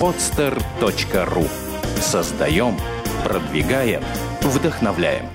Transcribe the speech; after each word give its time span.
podster.ru 0.00 1.48
Создаем, 2.00 2.76
продвигаем, 3.24 4.02
вдохновляем. 4.40 5.30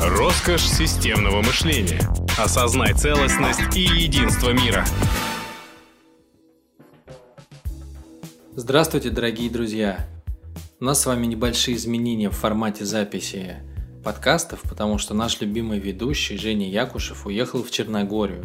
Роскошь 0.00 0.62
системного 0.64 1.42
мышления. 1.42 2.00
Осознай 2.38 2.94
целостность 2.94 3.76
и 3.76 3.80
единство 3.80 4.50
мира. 4.50 4.84
Здравствуйте, 8.56 9.10
дорогие 9.10 9.50
друзья! 9.50 10.06
У 10.80 10.84
нас 10.84 11.02
с 11.02 11.06
вами 11.06 11.26
небольшие 11.26 11.76
изменения 11.76 12.30
в 12.30 12.36
формате 12.36 12.84
записи 12.84 13.56
подкастов, 14.04 14.62
потому 14.62 14.98
что 14.98 15.14
наш 15.14 15.40
любимый 15.40 15.78
ведущий 15.78 16.36
Женя 16.36 16.68
Якушев 16.68 17.26
уехал 17.26 17.62
в 17.62 17.70
Черногорию. 17.70 18.44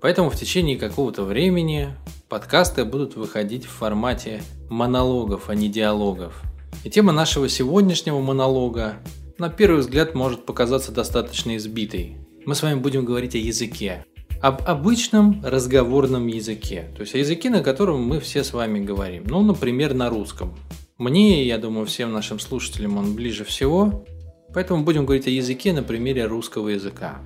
Поэтому 0.00 0.30
в 0.30 0.36
течение 0.36 0.78
какого-то 0.78 1.24
времени 1.24 1.94
подкасты 2.28 2.84
будут 2.84 3.16
выходить 3.16 3.64
в 3.64 3.70
формате 3.70 4.42
монологов, 4.68 5.48
а 5.48 5.54
не 5.54 5.68
диалогов. 5.68 6.42
И 6.84 6.90
тема 6.90 7.12
нашего 7.12 7.48
сегодняшнего 7.48 8.20
монолога 8.20 8.96
на 9.38 9.48
первый 9.48 9.80
взгляд 9.80 10.14
может 10.14 10.44
показаться 10.44 10.92
достаточно 10.92 11.56
избитой. 11.56 12.16
Мы 12.44 12.54
с 12.54 12.62
вами 12.62 12.78
будем 12.80 13.04
говорить 13.04 13.34
о 13.34 13.38
языке. 13.38 14.04
Об 14.40 14.62
обычном 14.66 15.42
разговорном 15.44 16.26
языке. 16.26 16.90
То 16.94 17.02
есть 17.02 17.14
о 17.14 17.18
языке, 17.18 17.48
на 17.48 17.62
котором 17.62 18.02
мы 18.02 18.20
все 18.20 18.44
с 18.44 18.52
вами 18.52 18.80
говорим. 18.80 19.24
Ну, 19.26 19.42
например, 19.42 19.94
на 19.94 20.10
русском. 20.10 20.54
Мне, 20.98 21.44
я 21.46 21.58
думаю, 21.58 21.86
всем 21.86 22.12
нашим 22.12 22.38
слушателям 22.38 22.96
он 22.96 23.14
ближе 23.14 23.44
всего. 23.44 24.04
Поэтому 24.52 24.84
будем 24.84 25.04
говорить 25.04 25.26
о 25.26 25.30
языке 25.30 25.72
на 25.72 25.82
примере 25.82 26.26
русского 26.26 26.68
языка. 26.68 27.18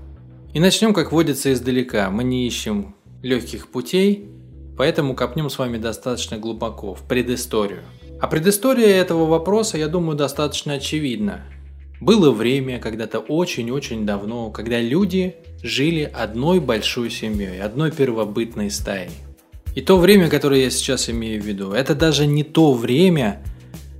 И 0.52 0.60
начнем, 0.60 0.92
как 0.92 1.12
водится, 1.12 1.52
издалека. 1.52 2.10
Мы 2.10 2.24
не 2.24 2.46
ищем 2.46 2.94
легких 3.22 3.68
путей, 3.68 4.28
поэтому 4.80 5.14
копнем 5.14 5.50
с 5.50 5.58
вами 5.58 5.76
достаточно 5.76 6.38
глубоко, 6.38 6.94
в 6.94 7.02
предысторию. 7.02 7.80
А 8.18 8.26
предыстория 8.26 8.98
этого 8.98 9.26
вопроса, 9.26 9.76
я 9.76 9.88
думаю, 9.88 10.16
достаточно 10.16 10.72
очевидна. 10.72 11.42
Было 12.00 12.30
время, 12.30 12.78
когда-то 12.78 13.18
очень-очень 13.18 14.06
давно, 14.06 14.50
когда 14.50 14.80
люди 14.80 15.36
жили 15.62 16.10
одной 16.10 16.60
большой 16.60 17.10
семьей, 17.10 17.60
одной 17.60 17.90
первобытной 17.90 18.70
стаей. 18.70 19.10
И 19.74 19.82
то 19.82 19.98
время, 19.98 20.30
которое 20.30 20.62
я 20.62 20.70
сейчас 20.70 21.10
имею 21.10 21.42
в 21.42 21.44
виду, 21.44 21.72
это 21.72 21.94
даже 21.94 22.24
не 22.24 22.42
то 22.42 22.72
время, 22.72 23.42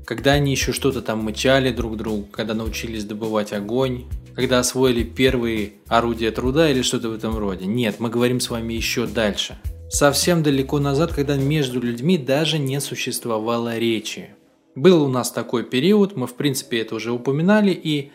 когда 0.07 0.33
они 0.33 0.51
еще 0.51 0.73
что-то 0.73 1.03
там 1.03 1.19
мычали 1.19 1.73
друг 1.73 1.99
другу, 1.99 2.27
когда 2.33 2.55
научились 2.55 3.05
добывать 3.05 3.53
огонь, 3.53 4.05
когда 4.35 4.61
освоили 4.61 5.03
первые 5.03 5.75
орудия 5.89 6.31
труда 6.31 6.71
или 6.71 6.81
что-то 6.81 7.11
в 7.11 7.15
этом 7.15 7.37
роде. 7.37 7.67
Нет, 7.67 7.97
мы 7.99 8.09
говорим 8.09 8.41
с 8.41 8.49
вами 8.49 8.73
еще 8.73 9.07
дальше. 9.07 9.59
Совсем 9.91 10.43
далеко 10.43 10.79
назад, 10.79 11.13
когда 11.13 11.37
между 11.37 11.81
людьми 11.81 12.17
даже 12.17 12.59
не 12.59 12.81
существовало 12.81 13.77
речи. 13.77 14.31
Был 14.75 15.03
у 15.03 15.09
нас 15.09 15.31
такой 15.31 15.65
период, 15.65 16.17
мы 16.17 16.27
в 16.27 16.35
принципе 16.35 16.81
это 16.81 16.95
уже 16.95 17.13
упоминали, 17.13 17.73
и 17.73 18.11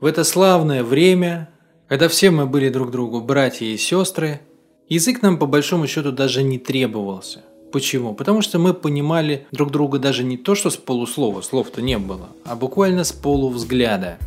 в 0.00 0.06
это 0.06 0.22
славное 0.22 0.84
время, 0.84 1.48
когда 1.88 2.08
все 2.08 2.30
мы 2.30 2.46
были 2.46 2.68
друг 2.68 2.90
другу 2.90 3.20
братья 3.20 3.66
и 3.66 3.76
сестры, 3.76 4.40
язык 4.88 5.22
нам 5.22 5.38
по 5.38 5.46
большому 5.46 5.86
счету 5.88 6.12
даже 6.12 6.42
не 6.42 6.58
требовался– 6.58 7.42
Почему? 7.72 8.14
Потому 8.14 8.42
что 8.42 8.58
мы 8.58 8.72
понимали 8.72 9.46
друг 9.52 9.70
друга 9.70 9.98
даже 9.98 10.24
не 10.24 10.36
то, 10.36 10.54
что 10.54 10.70
с 10.70 10.76
полуслова, 10.76 11.42
слов-то 11.42 11.82
не 11.82 11.98
было, 11.98 12.28
а 12.44 12.56
буквально 12.56 13.04
с 13.04 13.12
полувзгляда. 13.12 14.18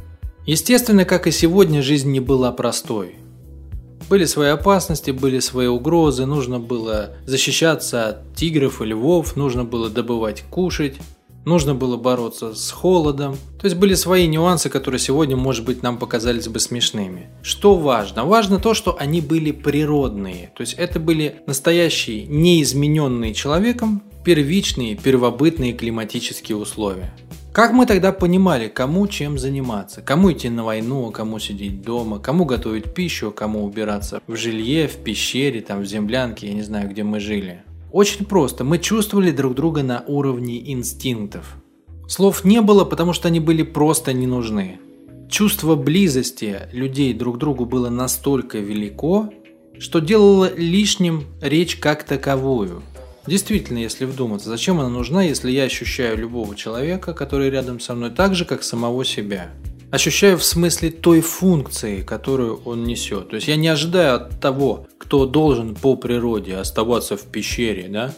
Естественно, 0.45 1.05
как 1.05 1.25
и 1.25 1.31
сегодня, 1.31 1.81
жизнь 1.81 2.11
не 2.11 2.19
была 2.19 2.51
простой. 2.51 3.15
Были 4.09 4.25
свои 4.25 4.49
опасности, 4.49 5.11
были 5.11 5.38
свои 5.39 5.67
угрозы, 5.67 6.25
нужно 6.25 6.59
было 6.59 7.11
защищаться 7.27 8.07
от 8.07 8.35
тигров 8.35 8.81
и 8.81 8.85
львов, 8.85 9.35
нужно 9.35 9.65
было 9.65 9.88
добывать 9.88 10.43
кушать, 10.49 10.95
нужно 11.45 11.75
было 11.75 11.95
бороться 11.95 12.55
с 12.55 12.71
холодом. 12.71 13.37
То 13.61 13.65
есть 13.65 13.75
были 13.77 13.93
свои 13.93 14.25
нюансы, 14.25 14.70
которые 14.70 14.99
сегодня, 14.99 15.36
может 15.36 15.64
быть, 15.64 15.83
нам 15.83 15.99
показались 15.99 16.47
бы 16.47 16.59
смешными. 16.59 17.30
Что 17.43 17.75
важно? 17.75 18.25
Важно 18.25 18.58
то, 18.58 18.73
что 18.73 18.97
они 18.97 19.21
были 19.21 19.52
природные. 19.52 20.52
То 20.55 20.61
есть 20.61 20.73
это 20.73 20.99
были 20.99 21.43
настоящие, 21.45 22.26
неизмененные 22.26 23.36
человеком, 23.36 24.02
первичные, 24.26 24.95
первобытные 24.95 25.73
климатические 25.73 26.58
условия. 26.58 27.14
Как 27.52 27.73
мы 27.73 27.87
тогда 27.87 28.11
понимали, 28.11 28.67
кому 28.67 29.08
чем 29.08 29.39
заниматься? 29.39 30.02
Кому 30.02 30.32
идти 30.32 30.49
на 30.49 30.64
войну, 30.64 31.10
кому 31.11 31.39
сидеть 31.39 31.82
дома, 31.82 32.20
кому 32.20 32.45
готовить 32.45 32.93
пищу, 32.93 33.32
кому 33.32 33.65
убираться 33.65 34.21
в 34.27 34.36
жилье, 34.36 34.87
в 34.87 34.98
пещере, 34.98 35.61
там 35.61 35.82
в 35.82 35.86
землянке, 35.86 36.48
я 36.48 36.54
не 36.54 36.61
знаю, 36.61 36.89
где 36.89 37.04
мы 37.04 37.20
жили. 37.20 37.64
Очень 37.92 38.26
просто. 38.26 38.64
Мы 38.64 38.77
чувствовали 38.77 39.32
друг 39.32 39.55
друга 39.55 39.82
на 39.82 40.04
уровне 40.05 40.71
инстинктов. 40.71 41.55
Слов 42.08 42.45
не 42.45 42.61
было, 42.61 42.86
потому 42.86 43.14
что 43.14 43.30
они 43.30 43.39
были 43.39 43.64
просто 43.64 44.14
не 44.14 44.27
нужны. 44.27 44.80
Чувство 45.27 45.76
близости 45.76 46.61
людей 46.71 47.14
друг 47.15 47.38
к 47.38 47.39
другу 47.39 47.65
было 47.65 47.89
настолько 47.89 48.59
велико, 48.59 49.32
что 49.80 49.99
делало 49.99 50.54
лишним 50.55 51.23
речь 51.42 51.77
как 51.77 52.04
таковую. 52.04 52.83
Действительно, 53.29 53.77
если 53.77 54.05
вдуматься, 54.05 54.49
зачем 54.49 54.79
она 54.79 54.89
нужна, 54.89 55.21
если 55.21 55.51
я 55.51 55.65
ощущаю 55.65 56.17
любого 56.17 56.55
человека, 56.55 57.13
который 57.13 57.51
рядом 57.51 57.79
со 57.79 57.93
мной 57.93 58.09
так 58.09 58.33
же, 58.33 58.43
как 58.43 58.63
самого 58.63 59.05
себя? 59.05 59.51
ощущаю 59.91 60.37
в 60.37 60.43
смысле 60.43 60.89
той 60.89 61.21
функции, 61.21 62.01
которую 62.01 62.61
он 62.65 62.83
несет. 62.83 63.29
То 63.29 63.35
есть 63.35 63.47
я 63.47 63.55
не 63.55 63.67
ожидаю 63.67 64.15
от 64.15 64.39
того, 64.39 64.87
кто 64.97 65.25
должен 65.27 65.75
по 65.75 65.95
природе 65.95 66.55
оставаться 66.55 67.17
в 67.17 67.23
пещере, 67.23 67.87
да, 67.87 68.13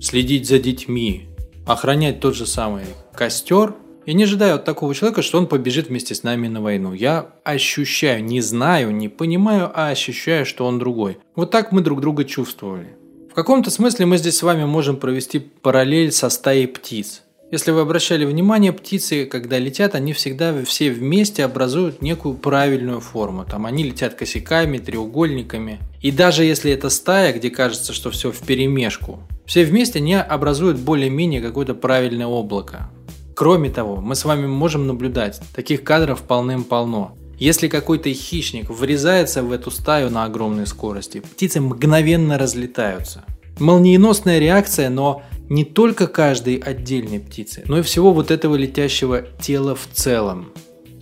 следить 0.00 0.48
за 0.48 0.60
детьми, 0.60 1.28
охранять 1.66 2.20
тот 2.20 2.36
же 2.36 2.46
самый 2.46 2.84
костер. 3.12 3.74
Я 4.06 4.12
не 4.12 4.24
ожидаю 4.24 4.56
от 4.56 4.64
такого 4.64 4.94
человека, 4.94 5.22
что 5.22 5.38
он 5.38 5.46
побежит 5.46 5.88
вместе 5.88 6.14
с 6.14 6.22
нами 6.22 6.46
на 6.46 6.60
войну. 6.60 6.92
Я 6.92 7.30
ощущаю, 7.42 8.24
не 8.24 8.40
знаю, 8.40 8.94
не 8.94 9.08
понимаю, 9.08 9.70
а 9.74 9.88
ощущаю, 9.88 10.46
что 10.46 10.66
он 10.66 10.78
другой. 10.78 11.18
Вот 11.34 11.50
так 11.50 11.72
мы 11.72 11.80
друг 11.80 12.00
друга 12.00 12.24
чувствовали. 12.24 12.96
В 13.34 13.36
каком-то 13.36 13.68
смысле 13.68 14.06
мы 14.06 14.16
здесь 14.16 14.38
с 14.38 14.44
вами 14.44 14.64
можем 14.64 14.96
провести 14.96 15.40
параллель 15.40 16.12
со 16.12 16.30
стаей 16.30 16.68
птиц. 16.68 17.22
Если 17.50 17.72
вы 17.72 17.80
обращали 17.80 18.24
внимание, 18.24 18.72
птицы, 18.72 19.26
когда 19.26 19.58
летят, 19.58 19.96
они 19.96 20.12
всегда 20.12 20.54
все 20.64 20.92
вместе 20.92 21.44
образуют 21.44 22.00
некую 22.00 22.36
правильную 22.36 23.00
форму. 23.00 23.44
Там 23.44 23.66
они 23.66 23.82
летят 23.82 24.14
косяками, 24.14 24.78
треугольниками. 24.78 25.80
И 26.00 26.12
даже 26.12 26.44
если 26.44 26.70
это 26.70 26.90
стая, 26.90 27.32
где 27.32 27.50
кажется, 27.50 27.92
что 27.92 28.12
все 28.12 28.30
в 28.30 28.38
перемешку, 28.38 29.18
все 29.46 29.64
вместе 29.64 29.98
они 29.98 30.14
образуют 30.14 30.78
более-менее 30.78 31.40
какое-то 31.40 31.74
правильное 31.74 32.28
облако. 32.28 32.88
Кроме 33.34 33.68
того, 33.68 33.96
мы 33.96 34.14
с 34.14 34.24
вами 34.24 34.46
можем 34.46 34.86
наблюдать, 34.86 35.40
таких 35.56 35.82
кадров 35.82 36.22
полным-полно. 36.22 37.16
Если 37.38 37.68
какой-то 37.68 38.12
хищник 38.12 38.70
врезается 38.70 39.42
в 39.42 39.52
эту 39.52 39.70
стаю 39.70 40.10
на 40.10 40.24
огромной 40.24 40.66
скорости, 40.66 41.20
птицы 41.20 41.60
мгновенно 41.60 42.38
разлетаются. 42.38 43.24
Молниеносная 43.58 44.38
реакция, 44.38 44.88
но 44.90 45.22
не 45.48 45.64
только 45.64 46.06
каждой 46.06 46.56
отдельной 46.56 47.20
птицы, 47.20 47.62
но 47.66 47.78
и 47.78 47.82
всего 47.82 48.12
вот 48.12 48.30
этого 48.30 48.56
летящего 48.56 49.22
тела 49.40 49.74
в 49.74 49.86
целом. 49.92 50.52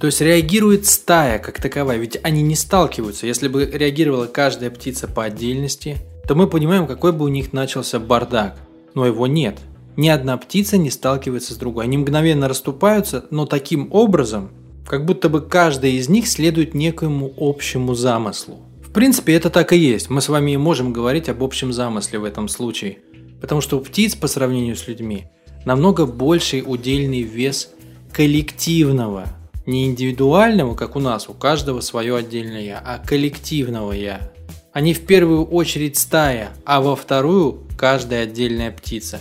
То 0.01 0.07
есть 0.07 0.21
реагирует 0.21 0.87
стая 0.87 1.39
как 1.39 1.61
таковая, 1.61 1.97
ведь 1.97 2.19
они 2.25 2.43
не 2.43 2.57
сталкиваются. 2.57 3.27
Если 3.27 3.47
бы 3.47 3.65
реагировала 3.65 4.27
каждая 4.27 4.71
птица 4.71 5.07
по 5.07 5.25
отдельности, 5.25 5.99
то 6.27 6.35
мы 6.35 6.49
понимаем, 6.49 6.87
какой 6.87 7.13
бы 7.13 7.25
у 7.25 7.29
них 7.29 7.53
начался 7.53 8.01
бардак. 8.01 8.59
Но 8.95 9.07
его 9.07 9.27
нет. 9.27 9.59
Ни 9.97 10.09
одна 10.09 10.37
птица 10.39 10.77
не 10.77 10.91
сталкивается 10.91 11.55
с 11.55 11.57
другой. 11.57 11.85
Они 11.85 11.99
мгновенно 11.99 12.49
расступаются, 12.49 13.27
но 13.31 13.47
таким 13.47 13.89
образом, 13.93 14.51
как 14.87 15.05
будто 15.05 15.29
бы 15.29 15.41
каждая 15.41 15.93
из 15.93 16.09
них 16.09 16.27
следует 16.29 16.75
некоему 16.75 17.33
общему 17.37 17.95
замыслу. 17.95 18.61
В 18.83 18.93
принципе, 18.93 19.35
это 19.35 19.51
так 19.51 19.73
и 19.73 19.77
есть. 19.77 20.11
Мы 20.11 20.21
с 20.21 20.29
вами 20.29 20.53
и 20.53 20.57
можем 20.57 20.93
говорить 20.93 21.29
об 21.29 21.43
общем 21.43 21.73
замысле 21.73 22.19
в 22.19 22.25
этом 22.25 22.49
случае– 22.49 22.99
Потому 23.43 23.61
что 23.61 23.77
у 23.77 23.81
птиц 23.81 24.15
по 24.15 24.29
сравнению 24.29 24.77
с 24.77 24.87
людьми 24.87 25.25
намного 25.65 26.07
больший 26.07 26.63
удельный 26.65 27.23
вес 27.23 27.71
коллективного, 28.13 29.27
не 29.67 29.87
индивидуального, 29.87 30.77
как 30.77 30.95
у 30.95 31.01
нас, 31.01 31.29
у 31.29 31.35
каждого 31.35 31.81
свое 31.81 32.17
отдельное 32.17 32.63
я, 32.63 32.79
а 32.79 33.05
коллективного 33.05 33.93
я. 33.93 34.33
Они 34.73 34.95
в 34.95 35.05
первую 35.05 35.45
очередь 35.45 35.99
стая, 35.99 36.51
а 36.65 36.81
во 36.81 36.95
вторую 36.95 37.65
каждая 37.77 38.23
отдельная 38.23 38.71
птица. 38.71 39.21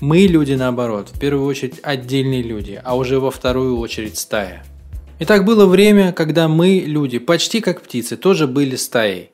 Мы 0.00 0.20
люди 0.26 0.52
наоборот, 0.52 1.10
в 1.12 1.18
первую 1.18 1.44
очередь 1.44 1.80
отдельные 1.82 2.42
люди, 2.42 2.80
а 2.84 2.96
уже 2.96 3.18
во 3.18 3.32
вторую 3.32 3.80
очередь 3.80 4.16
стая. 4.16 4.64
И 5.18 5.24
так 5.24 5.44
было 5.44 5.66
время, 5.66 6.12
когда 6.12 6.46
мы, 6.46 6.82
люди, 6.86 7.18
почти 7.18 7.60
как 7.60 7.80
птицы, 7.80 8.16
тоже 8.16 8.46
были 8.46 8.76
стаей. 8.76 9.30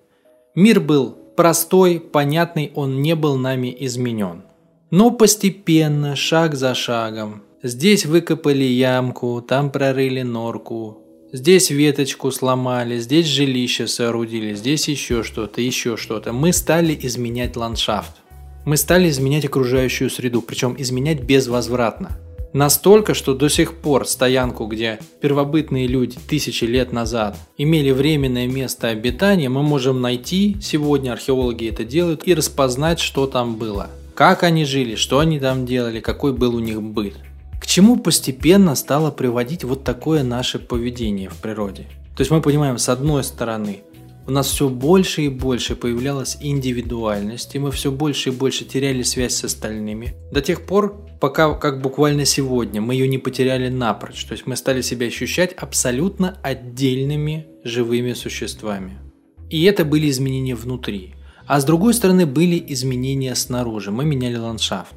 Мир 0.55 0.81
был 0.81 1.17
простой, 1.37 1.99
понятный 1.99 2.70
он 2.75 3.02
не 3.02 3.17
был 3.17 3.37
нами 3.37 3.75
изменен. 3.81 4.43
Но 4.90 5.11
постепенно, 5.11 6.14
шаг 6.14 6.55
за 6.55 6.75
шагом, 6.75 7.43
здесь 7.62 8.06
выкопали 8.06 8.64
ямку, 8.64 9.43
там 9.46 9.70
прорыли 9.70 10.23
норку, 10.23 10.99
здесь 11.32 11.70
веточку 11.70 12.31
сломали, 12.31 12.99
здесь 12.99 13.26
жилище 13.26 13.88
соорудили, 13.88 14.55
здесь 14.55 14.88
еще 14.88 15.23
что-то, 15.23 15.61
еще 15.61 15.96
что-то. 15.96 16.32
Мы 16.32 16.52
стали 16.52 16.96
изменять 17.02 17.56
ландшафт. 17.56 18.12
мы 18.64 18.76
стали 18.76 19.08
изменять 19.08 19.44
окружающую 19.44 20.08
среду, 20.08 20.43
причем 20.43 20.76
изменять 20.79 21.23
безвозвратно. 21.23 22.19
Настолько, 22.52 23.14
что 23.14 23.34
до 23.34 23.49
сих 23.49 23.75
пор 23.75 24.06
стоянку, 24.06 24.66
где 24.66 24.99
первобытные 25.22 25.87
люди 25.87 26.19
тысячи 26.28 26.64
лет 26.64 26.93
назад 26.93 27.38
имели 27.56 27.90
временное 27.90 28.46
место 28.46 28.88
обитания, 28.88 29.49
мы 29.49 29.62
можем 29.62 30.02
найти, 30.02 30.58
сегодня 30.60 31.12
археологи 31.12 31.70
это 31.70 31.84
делают, 31.84 32.28
и 32.28 32.34
распознать, 32.34 33.00
что 33.00 33.26
там 33.26 33.56
было. 33.56 33.88
Как 34.14 34.43
они 34.43 34.66
жили, 34.66 34.96
что 34.96 35.20
они 35.20 35.40
там 35.40 35.64
делали, 35.64 36.00
какой 36.00 36.34
был 36.34 36.54
у 36.54 36.60
них 36.60 36.82
быт. 36.82 37.14
К 37.58 37.66
чему 37.66 37.96
постепенно 37.96 38.75
стало 38.75 39.10
приводить 39.10 39.64
вот 39.64 39.82
такое 39.82 40.22
наше 40.22 40.58
поведение 40.58 41.31
в 41.31 41.37
природе? 41.37 41.87
То 42.14 42.20
есть 42.20 42.31
мы 42.31 42.43
понимаем, 42.43 42.76
с 42.76 42.90
одной 42.90 43.25
стороны, 43.25 43.81
у 44.26 44.30
нас 44.30 44.48
все 44.48 44.69
больше 44.69 45.22
и 45.22 45.28
больше 45.28 45.74
появлялась 45.74 46.38
индивидуальность, 46.40 47.54
и 47.54 47.58
мы 47.58 47.70
все 47.70 47.90
больше 47.90 48.30
и 48.30 48.32
больше 48.32 48.64
теряли 48.64 49.02
связь 49.02 49.34
с 49.34 49.44
остальными. 49.44 50.14
До 50.30 50.40
тех 50.40 50.64
пор, 50.64 51.06
пока, 51.20 51.54
как 51.54 51.82
буквально 51.82 52.24
сегодня, 52.24 52.80
мы 52.80 52.94
ее 52.94 53.08
не 53.08 53.19
потеряли 53.19 53.69
напрочь. 53.69 54.24
То 54.24 54.32
есть 54.32 54.46
мы 54.46 54.56
стали 54.56 54.80
себя 54.80 55.06
ощущать 55.06 55.52
абсолютно 55.54 56.38
отдельными 56.42 57.46
живыми 57.64 58.12
существами. 58.12 58.98
И 59.50 59.64
это 59.64 59.84
были 59.84 60.08
изменения 60.08 60.54
внутри. 60.54 61.14
А 61.46 61.60
с 61.60 61.64
другой 61.64 61.92
стороны 61.92 62.24
были 62.24 62.64
изменения 62.69 63.34
снаружи. 63.34 63.90
Мы 63.90 64.04
меняли 64.04 64.36
ландшафт. 64.36 64.94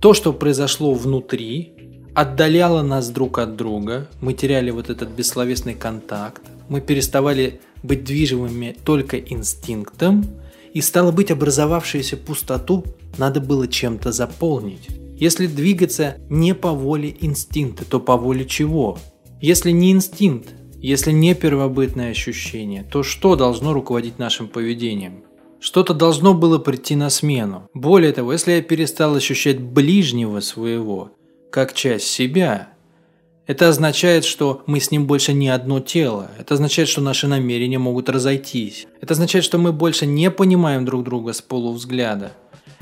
То, 0.00 0.12
что 0.12 0.32
произошло 0.32 0.92
внутри, 0.92 1.72
отдаляло 2.14 2.82
нас 2.82 3.10
друг 3.10 3.38
от 3.38 3.56
друга. 3.56 4.08
Мы 4.20 4.34
теряли 4.34 4.70
вот 4.70 4.90
этот 4.90 5.08
бессловесный 5.08 5.74
контакт. 5.74 6.42
Мы 6.68 6.80
переставали 6.80 7.60
быть 7.86 8.04
движимыми 8.04 8.76
только 8.84 9.18
инстинктом, 9.18 10.24
и 10.72 10.80
стало 10.80 11.12
быть 11.12 11.30
образовавшуюся 11.30 12.16
пустоту 12.16 12.84
надо 13.16 13.40
было 13.40 13.66
чем-то 13.66 14.12
заполнить. 14.12 14.88
Если 15.18 15.46
двигаться 15.46 16.18
не 16.28 16.54
по 16.54 16.72
воле 16.72 17.16
инстинкта, 17.20 17.86
то 17.86 17.98
по 17.98 18.18
воле 18.18 18.44
чего? 18.44 18.98
Если 19.40 19.70
не 19.70 19.92
инстинкт, 19.92 20.50
если 20.78 21.12
не 21.12 21.34
первобытное 21.34 22.10
ощущение, 22.10 22.84
то 22.84 23.02
что 23.02 23.36
должно 23.36 23.72
руководить 23.72 24.18
нашим 24.18 24.48
поведением? 24.48 25.24
Что-то 25.58 25.94
должно 25.94 26.34
было 26.34 26.58
прийти 26.58 26.96
на 26.96 27.08
смену. 27.08 27.68
Более 27.72 28.12
того, 28.12 28.32
если 28.32 28.52
я 28.52 28.62
перестал 28.62 29.14
ощущать 29.14 29.58
ближнего 29.58 30.40
своего, 30.40 31.12
как 31.50 31.72
часть 31.72 32.08
себя, 32.08 32.68
это 33.46 33.68
означает, 33.68 34.24
что 34.24 34.62
мы 34.66 34.80
с 34.80 34.90
ним 34.90 35.06
больше 35.06 35.32
не 35.32 35.48
одно 35.48 35.78
тело. 35.80 36.30
Это 36.38 36.54
означает, 36.54 36.88
что 36.88 37.00
наши 37.00 37.28
намерения 37.28 37.78
могут 37.78 38.08
разойтись. 38.08 38.88
Это 39.00 39.14
означает, 39.14 39.44
что 39.44 39.58
мы 39.58 39.72
больше 39.72 40.04
не 40.04 40.30
понимаем 40.30 40.84
друг 40.84 41.04
друга 41.04 41.32
с 41.32 41.40
полувзгляда. 41.40 42.32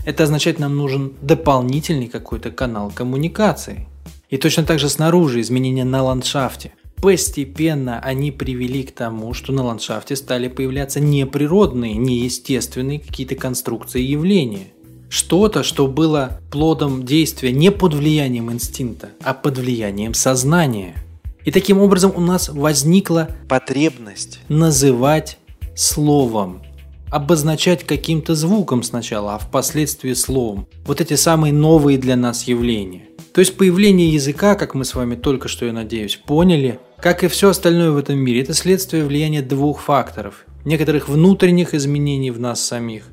Это 0.07 0.25
означает, 0.25 0.59
нам 0.59 0.77
нужен 0.77 1.13
дополнительный 1.21 2.09
какой-то 2.09 2.51
канал 2.51 2.91
коммуникации. 2.95 3.87
И 4.31 4.39
точно 4.39 4.65
так 4.65 4.79
же 4.79 4.89
снаружи 4.89 5.41
изменения 5.41 5.85
на 5.85 6.03
ландшафте. 6.03 6.73
Постепенно 6.97 8.01
они 8.01 8.31
привели 8.31 8.85
к 8.85 8.93
тому, 8.93 9.35
что 9.35 9.53
на 9.53 9.65
ландшафте 9.65 10.17
стали 10.17 10.49
появляться 10.49 11.01
неприродные, 11.01 11.95
неестественные 11.95 13.01
какие-то 13.01 13.35
конструкции 13.35 14.03
и 14.03 14.13
явления 14.13 14.69
что-то, 15.15 15.63
что 15.63 15.87
было 15.87 16.41
плодом 16.51 17.05
действия 17.05 17.53
не 17.53 17.71
под 17.71 17.95
влиянием 17.95 18.51
инстинкта, 18.51 19.11
а 19.23 19.33
под 19.33 19.59
влиянием 19.59 20.13
сознания. 20.13 20.97
И 21.45 21.53
таким 21.53 21.79
образом 21.79 22.13
у 22.17 22.21
нас 22.21 22.49
возникла 22.49 23.29
потребность 23.49 24.41
называть 24.49 25.39
словом, 25.77 26.63
обозначать 27.11 27.85
каким-то 27.85 28.35
звуком 28.35 28.83
сначала, 28.83 29.37
а 29.37 29.39
впоследствии 29.39 30.15
словом. 30.15 30.67
Вот 30.85 31.01
эти 31.01 31.15
самые 31.15 31.53
новые 31.53 31.97
для 31.97 32.17
нас 32.17 32.45
явления. 32.49 33.03
То 33.33 33.41
есть 33.41 33.57
появление 33.57 34.09
языка, 34.09 34.57
как 34.57 34.75
мы 34.75 34.85
с 34.85 34.97
вами 34.97 35.15
только 35.15 35.47
что, 35.47 35.65
я 35.65 35.73
надеюсь, 35.73 36.17
поняли, 36.17 36.81
как 36.99 37.23
и 37.23 37.29
все 37.29 37.51
остальное 37.51 37.93
в 37.93 37.99
этом 37.99 38.19
мире, 38.19 38.41
это 38.41 38.53
следствие 38.53 39.05
влияния 39.05 39.43
двух 39.43 39.81
факторов. 39.81 40.45
Некоторых 40.65 41.09
внутренних 41.09 41.73
изменений 41.73 42.33
в 42.33 42.41
нас 42.41 42.61
самих 42.61 43.05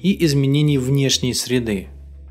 и 0.00 0.24
изменений 0.24 0.78
внешней 0.78 1.34
среды. 1.34 1.88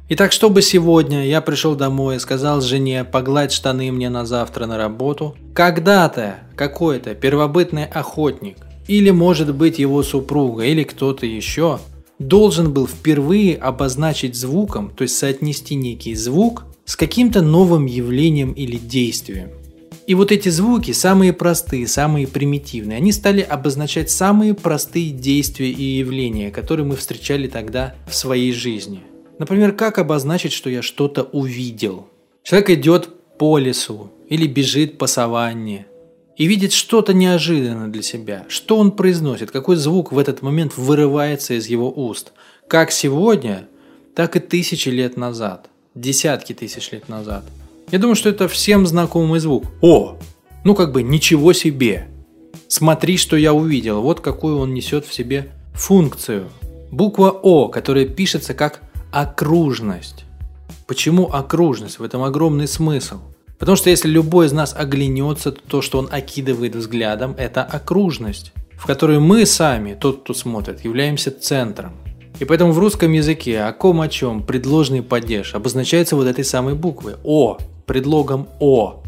Итак, 0.08 0.32
чтобы 0.32 0.62
сегодня 0.62 1.26
я 1.26 1.42
пришел 1.42 1.76
домой 1.76 2.18
и 2.18 2.20
сказал 2.20 2.62
жене 2.62 3.04
погладь 3.04 3.52
штаны 3.52 3.92
мне 3.92 4.10
на 4.10 4.26
завтра 4.26 4.68
на 4.68 4.78
работу, 4.78 5.36
когда-то 5.54 6.36
какой-то 6.56 7.16
первобытный 7.16 7.86
охотник, 7.86 8.58
или 8.88 9.10
может 9.10 9.56
быть 9.56 9.80
его 9.80 10.04
супруга, 10.04 10.66
или 10.66 10.84
кто-то 10.84 11.26
еще, 11.26 11.80
должен 12.20 12.72
был 12.72 12.88
впервые 12.88 13.56
обозначить 13.56 14.36
звуком, 14.36 14.92
то 14.96 15.02
есть 15.02 15.18
соотнести 15.18 15.74
некий 15.74 16.14
звук 16.14 16.66
с 16.86 16.96
каким-то 16.96 17.42
новым 17.42 17.88
явлением 17.88 18.52
или 18.52 18.78
действием. 18.78 19.50
И 20.07 20.13
вот 20.13 20.31
эти 20.31 20.50
звуки, 20.50 20.92
самые 20.92 21.34
простые, 21.34 21.88
самые 21.88 22.28
примитивные, 22.28 22.98
они 22.98 23.12
стали 23.12 23.42
обозначать 23.42 24.12
самые 24.12 24.54
простые 24.54 25.10
действия 25.10 25.72
и 25.72 25.98
явления, 25.98 26.52
которые 26.52 26.86
мы 26.86 26.96
встречали 26.96 27.48
тогда 27.48 27.96
в 28.07 28.13
своей 28.13 28.54
жизни. 28.54 29.02
Например, 29.40 29.72
как 29.72 29.98
обозначить, 29.98 30.54
что 30.54 30.69
я 30.69 30.84
что-то 30.84 31.24
увидел? 31.24 32.07
Человек 32.44 32.69
идет 32.69 33.10
по 33.40 33.57
лесу 33.57 34.12
или 34.30 34.46
бежит 34.46 35.00
по 35.00 35.07
саванне 35.07 35.88
и 36.38 36.46
видит 36.46 36.72
что-то 36.72 37.13
неожиданное 37.13 37.88
для 37.88 38.04
себя. 38.04 38.46
Что 38.48 38.78
он 38.78 38.92
произносит? 38.92 39.50
Какой 39.50 39.75
звук 39.75 40.12
в 40.12 40.19
этот 40.19 40.44
момент 40.44 40.78
вырывается 40.78 41.56
из 41.56 41.66
его 41.66 41.92
уст? 41.92 42.31
Как 42.68 42.92
сегодня, 42.92 43.68
так 44.13 44.36
и 44.36 44.40
тысячи 44.40 44.90
лет 44.90 45.18
назад, 45.18 45.68
десятки 45.96 46.54
тысяч 46.54 46.92
лет 46.92 47.10
назад– 47.10 47.44
я 47.95 48.00
думаю, 48.00 48.15
что 48.15 48.27
это 48.27 48.50
всем 48.50 48.86
знакомый 48.86 49.39
звук. 49.39 49.68
О! 49.80 50.18
Ну 50.65 50.75
как 50.75 50.92
бы 50.92 51.01
ничего 51.01 51.53
себе! 51.53 52.09
Смотри, 52.68 53.15
что 53.15 53.38
я 53.38 53.53
увидел. 53.53 54.01
Вот 54.01 54.19
какую 54.19 54.57
он 54.57 54.74
несет 54.74 55.06
в 55.06 55.13
себе 55.13 55.53
функцию. 55.74 56.50
Буква 56.92 57.30
О, 57.30 57.69
которая 57.69 58.06
пишется 58.06 58.53
как 58.53 58.81
окружность. 59.13 60.25
Почему 60.88 61.27
окружность? 61.27 62.00
В 62.00 62.03
этом 62.03 62.24
огромный 62.24 62.68
смысл. 62.68 63.19
Потому 63.57 63.77
что 63.77 63.89
если 63.89 64.09
любой 64.09 64.47
из 64.47 64.51
нас 64.51 64.75
оглянется, 64.77 65.53
то 65.53 65.62
то, 65.65 65.81
что 65.81 65.97
он 65.97 66.09
окидывает 66.12 66.75
взглядом, 66.75 67.33
это 67.38 67.63
окружность, 67.63 68.51
в 68.74 68.86
которой 68.86 69.19
мы 69.19 69.45
сами, 69.45 69.94
тот, 69.94 70.24
кто 70.24 70.33
смотрит, 70.33 70.83
являемся 70.83 71.31
центром. 71.31 71.94
И 72.40 72.44
поэтому 72.46 72.74
в 72.74 72.80
русском 72.80 73.12
языке 73.14 73.62
о 73.62 73.72
ком 73.72 74.02
о 74.02 74.10
чем 74.10 74.44
предложный 74.44 75.02
падеж 75.02 75.56
обозначается 75.56 76.16
вот 76.16 76.28
этой 76.28 76.44
самой 76.44 76.76
буквой 76.76 77.16
О 77.24 77.57
предлогом 77.86 78.48
«о», 78.59 79.04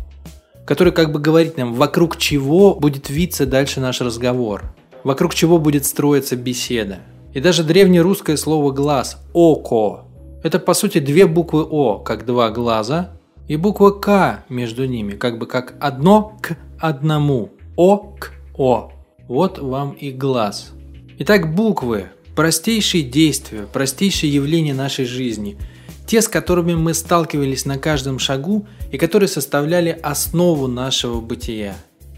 который 0.66 0.94
как 0.94 1.12
бы 1.12 1.20
говорит 1.20 1.58
нам, 1.58 1.74
вокруг 1.74 2.18
чего 2.18 2.76
будет 2.76 3.10
виться 3.10 3.46
дальше 3.46 3.82
наш 3.82 4.02
разговор, 4.02 4.64
вокруг 5.04 5.34
чего 5.34 5.58
будет 5.58 5.86
строиться 5.86 6.36
беседа. 6.36 7.00
И 7.34 7.42
даже 7.42 7.64
древнерусское 7.64 8.38
слово 8.38 8.72
«глаз»– 8.72 9.18
«око»– 9.34 10.06
это 10.44 10.60
по 10.60 10.74
сути 10.74 11.00
две 11.00 11.26
буквы 11.26 11.64
«о», 11.64 12.00
как 12.00 12.26
два 12.26 12.50
глаза, 12.50 13.12
и 13.48 13.58
буква 13.58 13.92
«к» 13.92 14.44
между 14.50 14.86
ними, 14.86 15.14
как 15.14 15.38
бы 15.38 15.48
как 15.48 15.76
одно 15.80 16.38
к 16.42 16.58
одному, 16.80 17.50
«о» 17.76 17.98
к 18.18 18.32
«о». 18.58 18.92
Вот 19.28 19.60
вам 19.60 19.92
и 19.92 20.12
глаз. 20.12 20.72
Итак, 21.20 21.54
буквы– 21.54 22.10
простейшие 22.38 23.04
действия, 23.04 23.68
простейшие 23.74 24.34
явления 24.34 24.74
нашей 24.74 25.04
жизни– 25.04 25.58
те, 26.08 26.22
с 26.22 26.28
которыми 26.28 26.74
мы 26.74 26.94
сталкивались 26.94 27.66
на 27.66 27.78
каждом 27.78 28.18
шагу 28.18 28.66
и 28.92 28.98
которые 28.98 29.28
составляли 29.28 29.90
основу 29.90 30.68
нашего 30.68 31.20
бытия. 31.20 31.76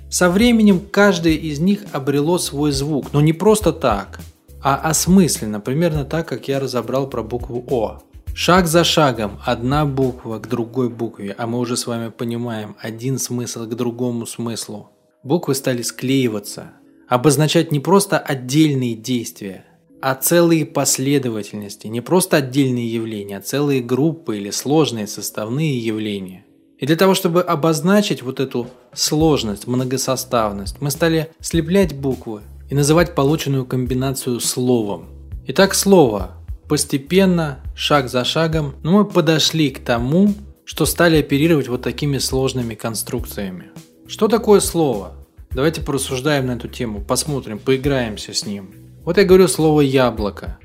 Со 0.09 0.29
временем 0.29 0.79
каждое 0.79 1.33
из 1.33 1.59
них 1.59 1.81
обрело 1.91 2.37
свой 2.37 2.71
звук, 2.71 3.13
но 3.13 3.21
не 3.21 3.33
просто 3.33 3.73
так, 3.73 4.19
а 4.61 4.75
осмысленно, 4.75 5.59
примерно 5.59 6.05
так, 6.05 6.27
как 6.27 6.47
я 6.47 6.59
разобрал 6.59 7.09
про 7.09 7.23
букву 7.23 7.65
О. 7.67 7.99
Шаг 8.35 8.67
за 8.67 8.83
шагом, 8.83 9.39
одна 9.43 9.85
буква 9.85 10.37
к 10.39 10.47
другой 10.47 10.89
букве, 10.89 11.35
а 11.37 11.47
мы 11.47 11.57
уже 11.57 11.75
с 11.75 11.87
вами 11.87 12.09
понимаем 12.09 12.75
один 12.79 13.17
смысл 13.17 13.65
к 13.65 13.75
другому 13.75 14.25
смыслу. 14.27 14.91
Буквы 15.23 15.55
стали 15.55 15.81
склеиваться, 15.81 16.71
обозначать 17.07 17.71
не 17.71 17.79
просто 17.79 18.19
отдельные 18.19 18.93
действия, 18.93 19.65
а 20.01 20.15
целые 20.15 20.65
последовательности, 20.65 21.87
не 21.87 22.01
просто 22.01 22.37
отдельные 22.37 22.91
явления, 22.91 23.37
а 23.37 23.41
целые 23.41 23.81
группы 23.81 24.37
или 24.37 24.49
сложные 24.49 25.07
составные 25.07 25.77
явления. 25.77 26.45
И 26.77 26.85
для 26.85 26.95
того, 26.95 27.13
чтобы 27.13 27.41
обозначить 27.41 28.21
вот 28.21 28.39
эту 28.39 28.67
сложность, 28.93 29.67
многосоставность, 29.67 30.77
мы 30.79 30.91
стали 30.91 31.29
слеплять 31.41 31.93
буквы 31.93 32.41
и 32.69 32.75
называть 32.75 33.15
полученную 33.15 33.65
комбинацию 33.65 34.39
словом. 34.39 35.09
Итак, 35.47 35.73
слово. 35.73 36.31
Постепенно, 36.69 37.59
шаг 37.75 38.09
за 38.09 38.23
шагом, 38.23 38.75
но 38.83 38.91
мы 38.91 39.05
подошли 39.05 39.71
к 39.71 39.79
тому, 39.79 40.33
что 40.63 40.85
стали 40.85 41.17
оперировать 41.17 41.67
вот 41.67 41.81
такими 41.81 42.19
сложными 42.19 42.75
конструкциями. 42.75 43.71
Что 44.07 44.27
такое 44.27 44.59
слово? 44.59 45.15
Давайте 45.51 45.81
порассуждаем 45.81 46.45
на 46.45 46.51
эту 46.51 46.67
тему, 46.67 47.01
посмотрим, 47.01 47.57
поиграемся 47.57 48.33
с 48.33 48.45
ним. 48.45 48.69
Вот 49.05 49.17
я 49.17 49.23
говорю 49.23 49.47
слово 49.47 49.81
яблоко. 49.81 50.59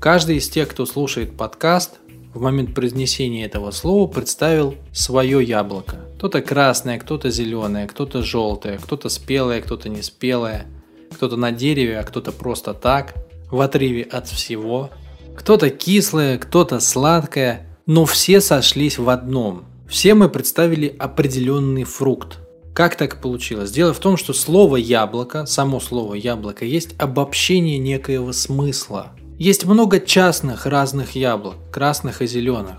Каждый 0.00 0.36
из 0.36 0.48
тех, 0.48 0.68
кто 0.68 0.86
слушает 0.86 1.36
подкаст, 1.36 1.98
в 2.34 2.40
момент 2.40 2.74
произнесения 2.74 3.46
этого 3.46 3.70
слова 3.70 4.06
представил 4.08 4.74
свое 4.92 5.42
яблоко. 5.42 5.96
Кто-то 6.16 6.42
красное, 6.42 6.98
кто-то 6.98 7.30
зеленое, 7.30 7.86
кто-то 7.86 8.22
желтое, 8.22 8.78
кто-то 8.78 9.08
спелое, 9.08 9.60
кто-то 9.60 9.88
не 9.88 10.02
спелое, 10.02 10.66
кто-то 11.12 11.36
на 11.36 11.52
дереве, 11.52 11.98
а 11.98 12.02
кто-то 12.02 12.32
просто 12.32 12.74
так, 12.74 13.14
в 13.50 13.60
отрыве 13.60 14.02
от 14.02 14.28
всего. 14.28 14.90
Кто-то 15.36 15.70
кислое, 15.70 16.38
кто-то 16.38 16.80
сладкое, 16.80 17.66
но 17.86 18.04
все 18.04 18.40
сошлись 18.40 18.98
в 18.98 19.08
одном. 19.08 19.64
Все 19.88 20.14
мы 20.14 20.28
представили 20.28 20.94
определенный 20.98 21.84
фрукт. 21.84 22.38
Как 22.74 22.96
так 22.96 23.20
получилось? 23.20 23.72
Дело 23.72 23.92
в 23.92 23.98
том, 23.98 24.16
что 24.16 24.32
слово 24.32 24.76
яблоко, 24.76 25.44
само 25.46 25.80
слово 25.80 26.14
яблоко, 26.14 26.64
есть 26.64 26.94
обобщение 26.98 27.78
некоего 27.78 28.32
смысла. 28.32 29.12
Есть 29.38 29.64
много 29.64 30.00
частных 30.00 30.66
разных 30.66 31.16
яблок, 31.16 31.56
красных 31.72 32.22
и 32.22 32.26
зеленых. 32.26 32.76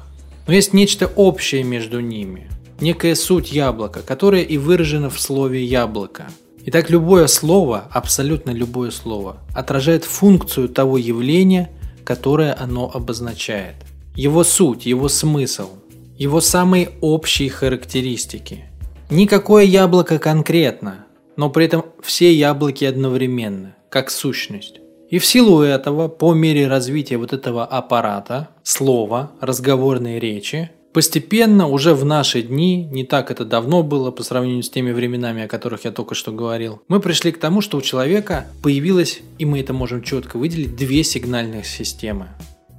Но 0.47 0.53
есть 0.53 0.73
нечто 0.73 1.11
общее 1.15 1.63
между 1.63 1.99
ними. 1.99 2.49
Некая 2.79 3.15
суть 3.15 3.51
яблока, 3.51 4.01
которая 4.01 4.41
и 4.41 4.57
выражена 4.57 5.09
в 5.09 5.19
слове 5.19 5.63
яблоко. 5.63 6.27
Итак, 6.65 6.89
любое 6.89 7.27
слово, 7.27 7.85
абсолютно 7.91 8.51
любое 8.51 8.91
слово, 8.91 9.37
отражает 9.53 10.05
функцию 10.05 10.69
того 10.69 10.97
явления, 10.97 11.69
которое 12.05 12.55
оно 12.57 12.89
обозначает. 12.91 13.75
Его 14.15 14.43
суть, 14.43 14.85
его 14.85 15.09
смысл, 15.09 15.69
его 16.17 16.39
самые 16.39 16.91
общие 17.01 17.49
характеристики. 17.49 18.70
Никакое 19.11 19.65
яблоко 19.65 20.19
конкретно, 20.19 21.05
но 21.35 21.49
при 21.49 21.65
этом 21.65 21.83
все 22.01 22.33
яблоки 22.33 22.85
одновременно, 22.85 23.75
как 23.89 24.09
сущность. 24.09 24.79
И 25.09 25.19
в 25.19 25.25
силу 25.25 25.61
этого, 25.61 26.07
по 26.07 26.33
мере 26.33 26.69
развития 26.69 27.17
вот 27.17 27.33
этого 27.33 27.65
аппарата, 27.65 28.47
слова, 28.63 29.33
разговорной 29.41 30.17
речи, 30.17 30.71
постепенно 30.93 31.67
уже 31.67 31.93
в 31.93 32.05
наши 32.05 32.41
дни, 32.41 32.85
не 32.85 33.03
так 33.03 33.31
это 33.31 33.43
давно 33.43 33.83
было 33.83 34.11
по 34.11 34.23
сравнению 34.23 34.63
с 34.63 34.69
теми 34.69 34.93
временами, 34.93 35.43
о 35.43 35.49
которых 35.49 35.83
я 35.83 35.91
только 35.91 36.15
что 36.15 36.31
говорил, 36.31 36.81
мы 36.87 37.01
пришли 37.01 37.33
к 37.33 37.37
тому, 37.37 37.59
что 37.59 37.77
у 37.77 37.81
человека 37.81 38.45
появилось, 38.63 39.19
и 39.37 39.43
мы 39.43 39.59
это 39.59 39.73
можем 39.73 40.03
четко 40.03 40.37
выделить, 40.37 40.77
две 40.77 41.03
сигнальных 41.03 41.65
системы. 41.65 42.29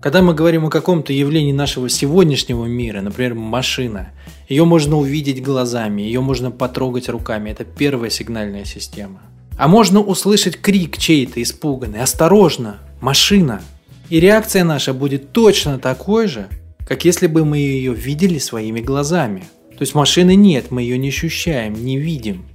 Когда 0.03 0.21
мы 0.21 0.35
говорим 0.35 0.67
о 0.67 0.69
каком-то 0.69 1.13
явлении 1.13 1.53
нашего 1.53 1.89
сегодняшнего 1.89 2.67
мира, 2.67 3.03
например, 3.03 3.35
машина, 3.35 4.11
ее 4.49 4.65
можно 4.65 4.97
увидеть 4.99 5.41
глазами, 5.41 6.03
ее 6.03 6.21
можно 6.21 6.51
потрогать 6.51 7.09
руками, 7.09 7.51
это 7.51 7.63
первая 7.63 8.11
сигнальная 8.11 8.65
система. 8.65 9.23
А 9.57 9.69
можно 9.69 10.01
услышать 10.01 10.61
крик 10.61 10.99
чей-то 10.99 11.41
испуганный 11.41 12.01
«Осторожно! 12.01 12.81
Машина!» 13.01 13.63
И 14.09 14.19
реакция 14.19 14.65
наша 14.65 14.93
будет 14.93 15.31
точно 15.31 15.79
такой 15.79 16.27
же, 16.27 16.49
как 16.85 17.05
если 17.05 17.29
бы 17.29 17.45
мы 17.45 17.59
ее 17.59 17.95
видели 17.95 18.39
своими 18.39 18.81
глазами. 18.81 19.45
То 19.71 19.83
есть 19.83 19.95
машины 19.95 20.35
нет, 20.35 20.73
мы 20.73 20.83
ее 20.83 20.99
не 20.99 21.11
ощущаем, 21.11 21.75
не 21.75 21.97
видим. 21.97 22.47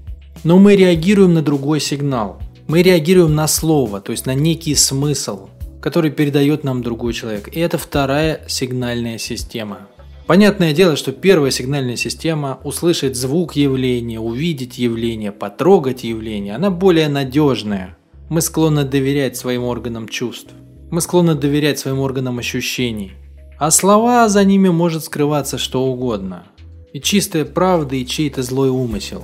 Но 0.44 0.60
мы 0.60 0.76
реагируем 0.76 1.34
на 1.34 1.42
другой 1.42 1.80
сигнал. 1.80 2.42
Мы 2.68 2.82
реагируем 2.82 3.36
на 3.36 3.48
слово, 3.48 4.02
то 4.02 4.12
есть 4.12 4.26
на 4.26 4.34
некий 4.34 4.76
смысл, 4.76 5.48
который 5.82 6.12
передает 6.12 6.64
нам 6.64 6.82
другой 6.82 7.14
человек. 7.14 7.50
И 7.56 7.60
это 7.60 7.78
вторая 7.78 8.42
сигнальная 8.48 9.18
система. 9.18 9.88
Понятное 10.28 10.74
дело, 10.74 10.98
что 10.98 11.14
первая 11.14 11.52
сигнальная 11.52 11.96
система 11.96 12.60
услышать 12.66 13.16
звук 13.16 13.56
явления, 13.56 14.20
увидеть 14.20 14.78
явление, 14.78 15.32
потрогать 15.32 16.04
явление, 16.04 16.56
она 16.56 16.70
более 16.70 17.08
надежная. 17.08 17.98
Мы 18.30 18.42
склонны 18.42 18.84
доверять 18.84 19.38
своим 19.38 19.64
органам 19.64 20.10
чувств. 20.10 20.52
Мы 20.92 21.00
склонны 21.00 21.36
доверять 21.36 21.80
своим 21.80 22.00
органам 22.00 22.40
ощущений. 22.40 23.14
А 23.58 23.72
слова 23.72 24.28
за 24.28 24.44
ними 24.44 24.68
может 24.68 25.06
скрываться 25.06 25.58
что 25.58 25.86
угодно. 25.86 26.44
И 26.92 27.00
чистая 27.00 27.46
правда, 27.46 27.96
и 27.96 28.06
чей-то 28.06 28.44
злой 28.44 28.70
умысел. 28.70 29.24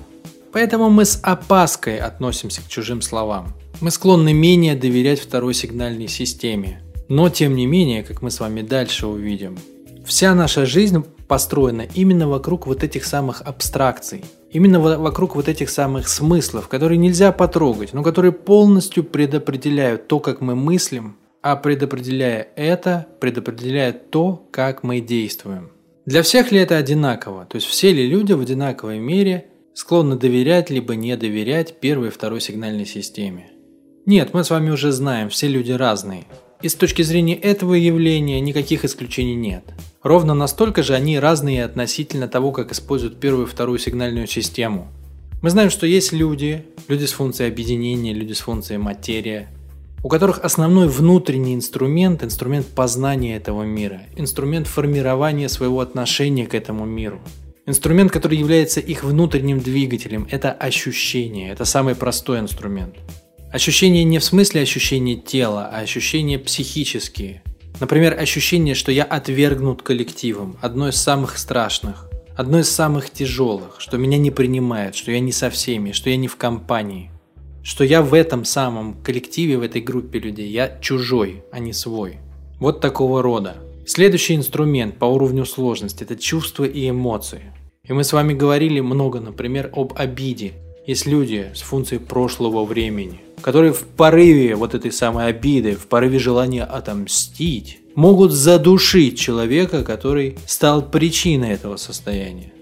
Поэтому 0.54 0.90
мы 0.90 1.04
с 1.04 1.20
опаской 1.22 2.00
относимся 2.00 2.62
к 2.62 2.68
чужим 2.68 3.02
словам. 3.02 3.54
Мы 3.82 3.92
склонны 3.92 4.34
менее 4.34 4.76
доверять 4.76 5.20
второй 5.20 5.54
сигнальной 5.54 6.08
системе. 6.08 6.82
Но 7.10 7.30
тем 7.30 7.56
не 7.56 7.66
менее, 7.66 8.04
как 8.04 8.22
мы 8.22 8.32
с 8.32 8.40
вами 8.40 8.62
дальше 8.62 9.08
увидим, 9.08 9.58
Вся 10.06 10.36
наша 10.36 10.66
жизнь 10.66 11.04
построена 11.28 11.88
именно 11.96 12.28
вокруг 12.28 12.68
вот 12.68 12.84
этих 12.84 13.06
самых 13.06 13.42
абстракций, 13.42 14.26
именно 14.52 14.80
вокруг 14.80 15.36
вот 15.36 15.48
этих 15.48 15.70
самых 15.70 16.10
смыслов, 16.10 16.68
которые 16.68 16.98
нельзя 16.98 17.32
потрогать, 17.32 17.94
но 17.94 18.04
которые 18.04 18.34
полностью 18.34 19.06
предопределяют 19.06 20.08
то, 20.08 20.20
как 20.20 20.42
мы 20.42 20.56
мыслим, 20.56 21.16
а 21.42 21.56
предопределяя 21.56 22.48
это, 22.56 23.08
предопределяет 23.22 24.12
то, 24.12 24.46
как 24.52 24.84
мы 24.84 25.00
действуем. 25.00 25.72
Для 26.06 26.22
всех 26.22 26.52
ли 26.52 26.60
это 26.60 26.76
одинаково? 26.76 27.46
То 27.46 27.56
есть 27.56 27.68
все 27.68 27.94
ли 27.94 28.06
люди 28.06 28.34
в 28.34 28.42
одинаковой 28.42 29.00
мере 29.00 29.46
склонны 29.74 30.18
доверять 30.18 30.70
либо 30.70 30.96
не 30.96 31.16
доверять 31.16 31.80
первой 31.80 32.10
и 32.10 32.12
второй 32.12 32.42
сигнальной 32.42 32.86
системе? 32.86 33.53
Нет, 34.06 34.34
мы 34.34 34.44
с 34.44 34.50
вами 34.50 34.70
уже 34.70 34.92
знаем, 34.92 35.30
все 35.30 35.48
люди 35.48 35.72
разные. 35.72 36.26
И 36.62 36.68
с 36.68 36.76
точки 36.76 37.02
зрения 37.04 37.36
этого 37.36 37.74
явления 37.74 38.42
никаких 38.42 38.84
исключений 38.84 39.36
нет. 39.36 39.64
Ровно 40.02 40.34
настолько 40.34 40.84
же 40.84 40.94
они 40.94 41.20
разные 41.20 41.64
относительно 41.64 42.28
того, 42.28 42.52
как 42.52 42.74
используют 42.74 43.22
первую 43.22 43.48
и 43.48 43.50
вторую 43.50 43.80
сигнальную 43.80 44.28
систему. 44.28 44.90
Мы 45.42 45.50
знаем, 45.50 45.70
что 45.70 45.88
есть 45.88 46.12
люди, 46.12 46.66
люди 46.90 47.06
с 47.06 47.14
функцией 47.14 47.50
объединения, 47.50 48.14
люди 48.14 48.34
с 48.34 48.42
функцией 48.42 48.78
материя, 48.78 49.48
у 50.04 50.10
которых 50.10 50.40
основной 50.44 50.90
внутренний 50.90 51.56
инструмент– 51.56 52.24
инструмент 52.26 52.68
познания 52.68 53.38
этого 53.38 53.64
мира, 53.64 54.02
инструмент 54.18 54.68
формирования 54.68 55.48
своего 55.48 55.80
отношения 55.80 56.46
к 56.46 56.56
этому 56.56 56.86
миру. 56.86 57.22
Инструмент, 57.66 58.12
который 58.12 58.38
является 58.38 58.82
их 58.82 59.06
внутренним 59.06 59.62
двигателем– 59.62 60.28
это 60.30 60.52
ощущение, 60.52 61.52
это 61.54 61.64
самый 61.64 61.96
простой 61.96 62.40
инструмент. 62.40 62.96
Ощущения 63.54 64.04
не 64.04 64.18
в 64.18 64.24
смысле 64.24 64.64
ощущения 64.64 65.16
тела, 65.16 65.70
а 65.72 65.82
ощущения 65.82 66.40
психические. 66.40 67.44
Например, 67.80 68.20
ощущение, 68.20 68.74
что 68.74 68.92
я 68.92 69.04
отвергнут 69.04 69.84
коллективом, 69.84 70.58
одно 70.60 70.88
из 70.88 70.96
самых 70.96 71.38
страшных, 71.38 72.10
одно 72.36 72.62
из 72.62 72.72
самых 72.72 73.12
тяжелых, 73.12 73.76
что 73.78 74.00
меня 74.00 74.18
не 74.18 74.32
принимают, 74.32 74.96
что 74.96 75.12
я 75.12 75.20
не 75.20 75.32
со 75.32 75.52
всеми, 75.52 75.92
что 75.92 76.10
я 76.10 76.18
не 76.18 76.28
в 76.28 76.36
компании, 76.36 77.12
что 77.62 77.84
я 77.84 78.02
в 78.02 78.16
этом 78.16 78.44
самом 78.44 78.96
коллективе, 79.04 79.60
в 79.60 79.62
этой 79.62 79.84
группе 79.84 80.18
людей, 80.18 80.50
я 80.50 80.80
чужой, 80.82 81.44
а 81.52 81.60
не 81.60 81.74
свой. 81.74 82.18
Вот 82.60 82.82
такого 82.82 83.22
рода. 83.22 83.58
Следующий 83.86 84.34
инструмент 84.34 84.98
по 84.98 85.06
уровню 85.06 85.46
сложности– 85.46 86.04
это 86.06 86.16
чувства 86.16 86.64
и 86.64 86.90
эмоции. 86.90 87.54
И 87.88 87.94
мы 87.94 88.04
с 88.04 88.14
вами 88.14 88.34
говорили 88.34 88.80
много, 88.80 89.20
например, 89.20 89.70
об 89.76 89.94
обиде. 89.96 90.54
Есть 90.88 91.06
люди 91.06 91.52
с 91.54 91.62
функцией 91.62 92.02
прошлого 92.02 92.66
времени– 92.66 93.20
которые 93.44 93.74
в 93.74 93.84
порыве 93.84 94.56
вот 94.56 94.74
этой 94.74 94.92
самой 94.92 95.28
обиды, 95.28 95.76
в 95.76 95.88
порыве 95.88 96.18
желания 96.18 96.64
отомстить, 96.64 97.80
могут 97.94 98.32
задушить 98.32 99.20
человека, 99.20 99.84
который 99.84 100.38
стал 100.48 100.82
причиной 100.82 101.52
этого 101.52 101.76
состояния. 101.76 102.54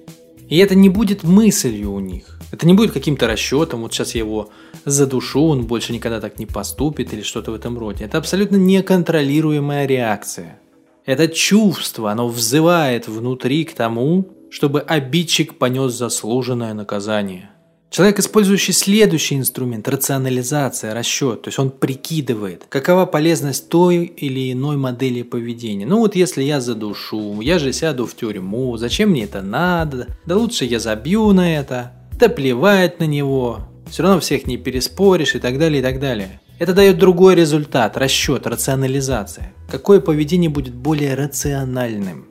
И 0.50 0.57
это 0.57 0.75
не 0.75 0.89
будет 0.89 1.23
мыслью 1.23 1.93
у 1.93 2.00
них. 2.00 2.39
Это 2.51 2.67
не 2.67 2.73
будет 2.73 2.91
каким-то 2.91 3.27
расчетом, 3.27 3.83
вот 3.83 3.93
сейчас 3.93 4.15
я 4.15 4.21
его 4.21 4.50
задушу, 4.83 5.45
он 5.45 5.65
больше 5.67 5.93
никогда 5.93 6.19
так 6.19 6.39
не 6.39 6.45
поступит 6.45 7.13
или 7.13 7.21
что-то 7.21 7.51
в 7.51 7.55
этом 7.55 7.77
роде. 7.77 8.03
Это 8.03 8.17
абсолютно 8.17 8.57
неконтролируемая 8.57 9.85
реакция. 9.85 10.59
Это 11.05 11.29
чувство, 11.29 12.11
оно 12.11 12.27
взывает 12.27 13.07
внутри 13.07 13.63
к 13.63 13.73
тому, 13.73 14.27
чтобы 14.50 14.81
обидчик 14.81 15.57
понес 15.57 15.93
заслуженное 15.93 16.73
наказание. 16.73 17.50
Человек, 17.91 18.19
использующий 18.19 18.71
следующий 18.71 19.36
инструмент– 19.36 19.86
рационализация, 19.89 20.93
расчет, 20.93 21.41
то 21.41 21.50
есть 21.50 21.60
он 21.60 21.69
прикидывает, 21.69 22.63
какова 22.69 23.05
полезность 23.05 23.67
той 23.67 24.05
или 24.05 24.53
иной 24.53 24.77
модели 24.77 25.24
поведения. 25.24 25.86
Ну 25.86 25.98
вот 25.98 26.15
если 26.15 26.41
я 26.41 26.62
задушу, 26.62 27.41
я 27.41 27.60
же 27.60 27.74
сяду 27.74 28.05
в 28.05 28.15
тюрьму, 28.15 28.77
зачем 28.77 29.10
мне 29.10 29.25
это 29.25 29.41
надо? 29.41 30.07
Да 30.25 30.38
лучше 30.38 30.63
я 30.63 30.79
забью 30.79 31.33
на 31.33 31.53
это, 31.53 31.91
да 32.17 32.29
плевать 32.29 33.01
на 33.01 33.03
него, 33.03 33.67
все 33.89 34.03
равно 34.03 34.21
всех 34.21 34.48
не 34.48 34.55
переспоришь 34.55 35.36
и 35.36 35.39
так 35.39 35.60
далее, 35.60 35.81
и 35.81 35.83
так 35.83 36.00
далее. 36.00 36.39
Это 36.60 36.74
дает 36.74 36.98
другой 36.98 37.36
результат, 37.36 37.98
расчет, 37.98 38.48
рационализация. 38.48 39.53
Какое 39.69 40.00
поведение 40.00 40.50
будет 40.50 40.75
более 40.75 41.13
рациональным? 41.15 42.29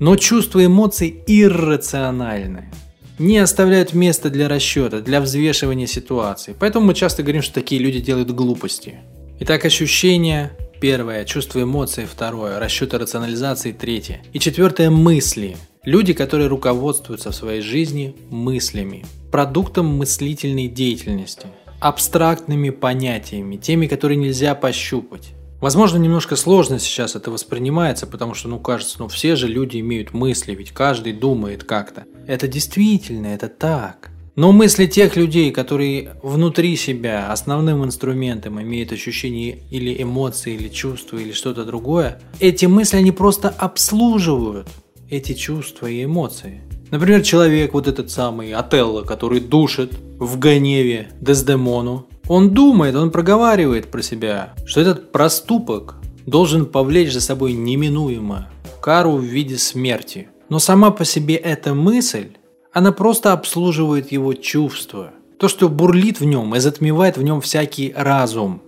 Но 0.00 0.16
чувства 0.16 0.60
и 0.60 0.66
эмоции 0.66 1.22
иррациональны 1.26 2.70
не 3.18 3.38
оставляют 3.38 3.92
места 3.92 4.30
для 4.30 4.48
расчета, 4.48 5.00
для 5.00 5.20
взвешивания 5.20 5.86
ситуации. 5.86 6.54
Поэтому 6.58 6.86
мы 6.86 6.94
часто 6.94 7.22
говорим, 7.22 7.42
что 7.42 7.54
такие 7.54 7.80
люди 7.80 8.00
делают 8.00 8.30
глупости. 8.30 9.00
Итак, 9.40 9.64
ощущения– 9.64 10.52
первое, 10.80 11.24
чувство 11.24 11.62
эмоций– 11.62 12.04
второе, 12.12 12.58
расчеты 12.58 12.98
рационализации– 12.98 13.72
третье. 13.78 14.22
И 14.32 14.38
четвертое– 14.38 14.90
мысли. 14.90 15.56
Люди, 15.84 16.12
которые 16.12 16.48
руководствуются 16.48 17.32
в 17.32 17.34
своей 17.34 17.60
жизни 17.60 18.14
мыслями, 18.30 19.04
продуктом 19.32 19.86
мыслительной 19.86 20.68
деятельности, 20.68 21.46
абстрактными 21.80 22.70
понятиями, 22.70 23.56
теми, 23.56 23.88
которые 23.88 24.16
нельзя 24.16 24.54
пощупать. 24.54 25.32
Возможно, 25.62 25.96
немножко 25.96 26.34
сложно 26.34 26.80
сейчас 26.80 27.14
это 27.14 27.30
воспринимается, 27.30 28.08
потому 28.08 28.34
что, 28.34 28.48
ну, 28.48 28.58
кажется, 28.58 28.96
ну, 28.98 29.06
все 29.06 29.36
же 29.36 29.46
люди 29.46 29.78
имеют 29.78 30.12
мысли, 30.12 30.56
ведь 30.56 30.72
каждый 30.72 31.12
думает 31.12 31.62
как-то. 31.62 32.02
Это 32.26 32.48
действительно, 32.48 33.28
это 33.28 33.46
так. 33.48 34.10
Но 34.34 34.50
мысли 34.50 34.86
тех 34.86 35.14
людей, 35.14 35.52
которые 35.52 36.16
внутри 36.24 36.74
себя 36.74 37.30
основным 37.30 37.84
инструментом 37.84 38.60
имеют 38.60 38.90
ощущение 38.90 39.60
или 39.70 40.02
эмоции, 40.02 40.54
или 40.54 40.68
чувства, 40.68 41.18
или 41.18 41.30
что-то 41.30 41.64
другое, 41.64 42.20
эти 42.40 42.66
мысли, 42.66 42.96
они 42.96 43.12
просто 43.12 43.48
обслуживают 43.48 44.66
эти 45.10 45.32
чувства 45.32 45.86
и 45.86 46.02
эмоции. 46.02 46.62
Например, 46.90 47.22
человек, 47.22 47.72
вот 47.72 47.86
этот 47.86 48.10
самый 48.10 48.52
Отелло, 48.52 49.02
который 49.02 49.38
душит 49.38 49.92
в 50.18 50.40
гневе 50.40 51.10
Дездемону, 51.20 52.08
он 52.28 52.50
думает, 52.50 52.94
он 52.94 53.10
проговаривает 53.10 53.90
про 53.90 54.02
себя, 54.02 54.54
что 54.64 54.80
этот 54.80 55.12
проступок 55.12 55.96
должен 56.26 56.66
повлечь 56.66 57.12
за 57.12 57.20
собой 57.20 57.52
неминуемо 57.52 58.48
кару 58.80 59.12
в 59.12 59.22
виде 59.22 59.56
смерти. 59.58 60.28
Но 60.48 60.58
сама 60.58 60.90
по 60.90 61.04
себе 61.04 61.36
эта 61.36 61.72
мысль, 61.72 62.32
она 62.72 62.92
просто 62.92 63.32
обслуживает 63.32 64.12
его 64.12 64.34
чувства. 64.34 65.12
То, 65.38 65.48
что 65.48 65.68
бурлит 65.68 66.20
в 66.20 66.24
нем 66.24 66.54
и 66.54 66.60
затмевает 66.60 67.16
в 67.16 67.22
нем 67.22 67.40
всякий 67.40 67.92
разум. 67.96 68.62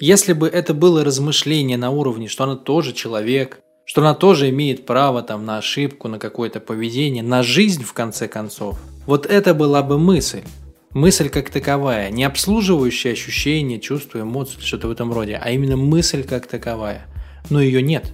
Если 0.00 0.32
бы 0.32 0.48
это 0.48 0.74
было 0.74 1.04
размышление 1.04 1.76
на 1.76 1.90
уровне, 1.90 2.28
что 2.28 2.44
она 2.44 2.56
тоже 2.56 2.92
человек, 2.92 3.60
что 3.84 4.00
она 4.00 4.14
тоже 4.14 4.48
имеет 4.50 4.86
право 4.86 5.22
там 5.22 5.44
на 5.44 5.58
ошибку, 5.58 6.08
на 6.08 6.18
какое-то 6.18 6.60
поведение, 6.60 7.22
на 7.22 7.42
жизнь 7.42 7.84
в 7.84 7.92
конце 7.92 8.28
концов, 8.28 8.78
вот 9.06 9.26
это 9.26 9.54
была 9.54 9.82
бы 9.82 9.98
мысль. 9.98 10.42
Мысль 10.92 11.28
как 11.28 11.50
таковая, 11.50 12.10
не 12.10 12.24
обслуживающая 12.24 13.12
ощущения, 13.12 13.78
чувства, 13.78 14.22
эмоции, 14.22 14.58
что-то 14.58 14.88
в 14.88 14.90
этом 14.90 15.12
роде, 15.12 15.40
а 15.40 15.50
именно 15.50 15.76
мысль 15.76 16.24
как 16.24 16.48
таковая. 16.48 17.06
Но 17.48 17.62
ее 17.62 17.80
нет. 17.80 18.12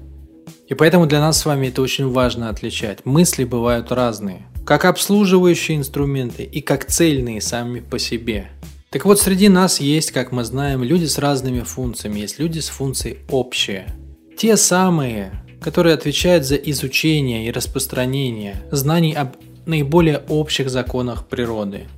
И 0.68 0.74
поэтому 0.74 1.06
для 1.06 1.20
нас 1.20 1.38
с 1.38 1.46
вами 1.46 1.68
это 1.68 1.80
очень 1.80 2.06
важно 2.10 2.50
отличать. 2.50 3.06
Мысли 3.06 3.44
бывают 3.44 3.92
разные. 3.92 4.46
Как 4.66 4.84
обслуживающие 4.84 5.78
инструменты 5.78 6.42
и 6.42 6.60
как 6.60 6.84
цельные 6.84 7.40
сами 7.40 7.80
по 7.80 7.98
себе. 7.98 8.50
Так 8.90 9.06
вот, 9.06 9.18
среди 9.18 9.48
нас 9.48 9.80
есть, 9.80 10.10
как 10.10 10.30
мы 10.30 10.44
знаем, 10.44 10.84
люди 10.84 11.06
с 11.06 11.16
разными 11.16 11.60
функциями. 11.60 12.20
Есть 12.20 12.38
люди 12.38 12.58
с 12.58 12.68
функцией 12.68 13.20
общие. 13.30 13.86
Те 14.36 14.58
самые, 14.58 15.32
которые 15.62 15.94
отвечают 15.94 16.44
за 16.44 16.56
изучение 16.56 17.46
и 17.46 17.50
распространение 17.50 18.56
знаний 18.70 19.14
об 19.14 19.36
наиболее 19.64 20.18
общих 20.28 20.68
законах 20.68 21.26
природы– 21.26 21.86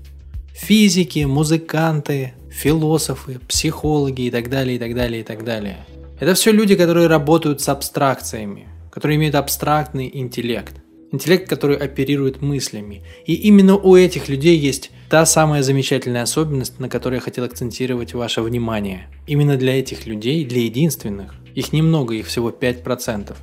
Физики, 0.58 1.20
музыканты, 1.20 2.34
философы, 2.50 3.38
психологи 3.48 4.22
и 4.22 4.30
так 4.30 4.50
далее, 4.50 4.76
и 4.76 4.78
так 4.78 4.94
далее, 4.94 5.20
и 5.20 5.24
так 5.24 5.44
далее. 5.44 5.86
Это 6.20 6.34
все 6.34 6.50
люди, 6.50 6.74
которые 6.74 7.06
работают 7.06 7.60
с 7.60 7.68
абстракциями, 7.68 8.66
которые 8.90 9.16
имеют 9.16 9.36
абстрактный 9.36 10.10
интеллект. 10.12 10.74
Интеллект, 11.12 11.48
который 11.48 11.76
оперирует 11.76 12.42
мыслями. 12.42 13.02
И 13.24 13.34
именно 13.34 13.76
у 13.76 13.96
этих 13.96 14.28
людей 14.28 14.58
есть 14.58 14.90
та 15.08 15.24
самая 15.24 15.62
замечательная 15.62 16.22
особенность, 16.22 16.80
на 16.80 16.88
которой 16.88 17.14
я 17.14 17.20
хотел 17.20 17.44
акцентировать 17.44 18.12
ваше 18.12 18.42
внимание. 18.42 19.06
Именно 19.26 19.56
для 19.56 19.78
этих 19.78 20.06
людей, 20.06 20.44
для 20.44 20.62
единственных, 20.62 21.34
их 21.54 21.72
немного, 21.72 22.14
их 22.14 22.26
всего 22.26 22.50
5%. 22.50 23.34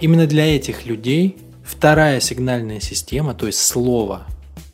Именно 0.00 0.26
для 0.26 0.56
этих 0.56 0.86
людей 0.86 1.36
вторая 1.62 2.18
сигнальная 2.18 2.80
система, 2.80 3.34
то 3.34 3.46
есть 3.46 3.60
слово, 3.60 4.26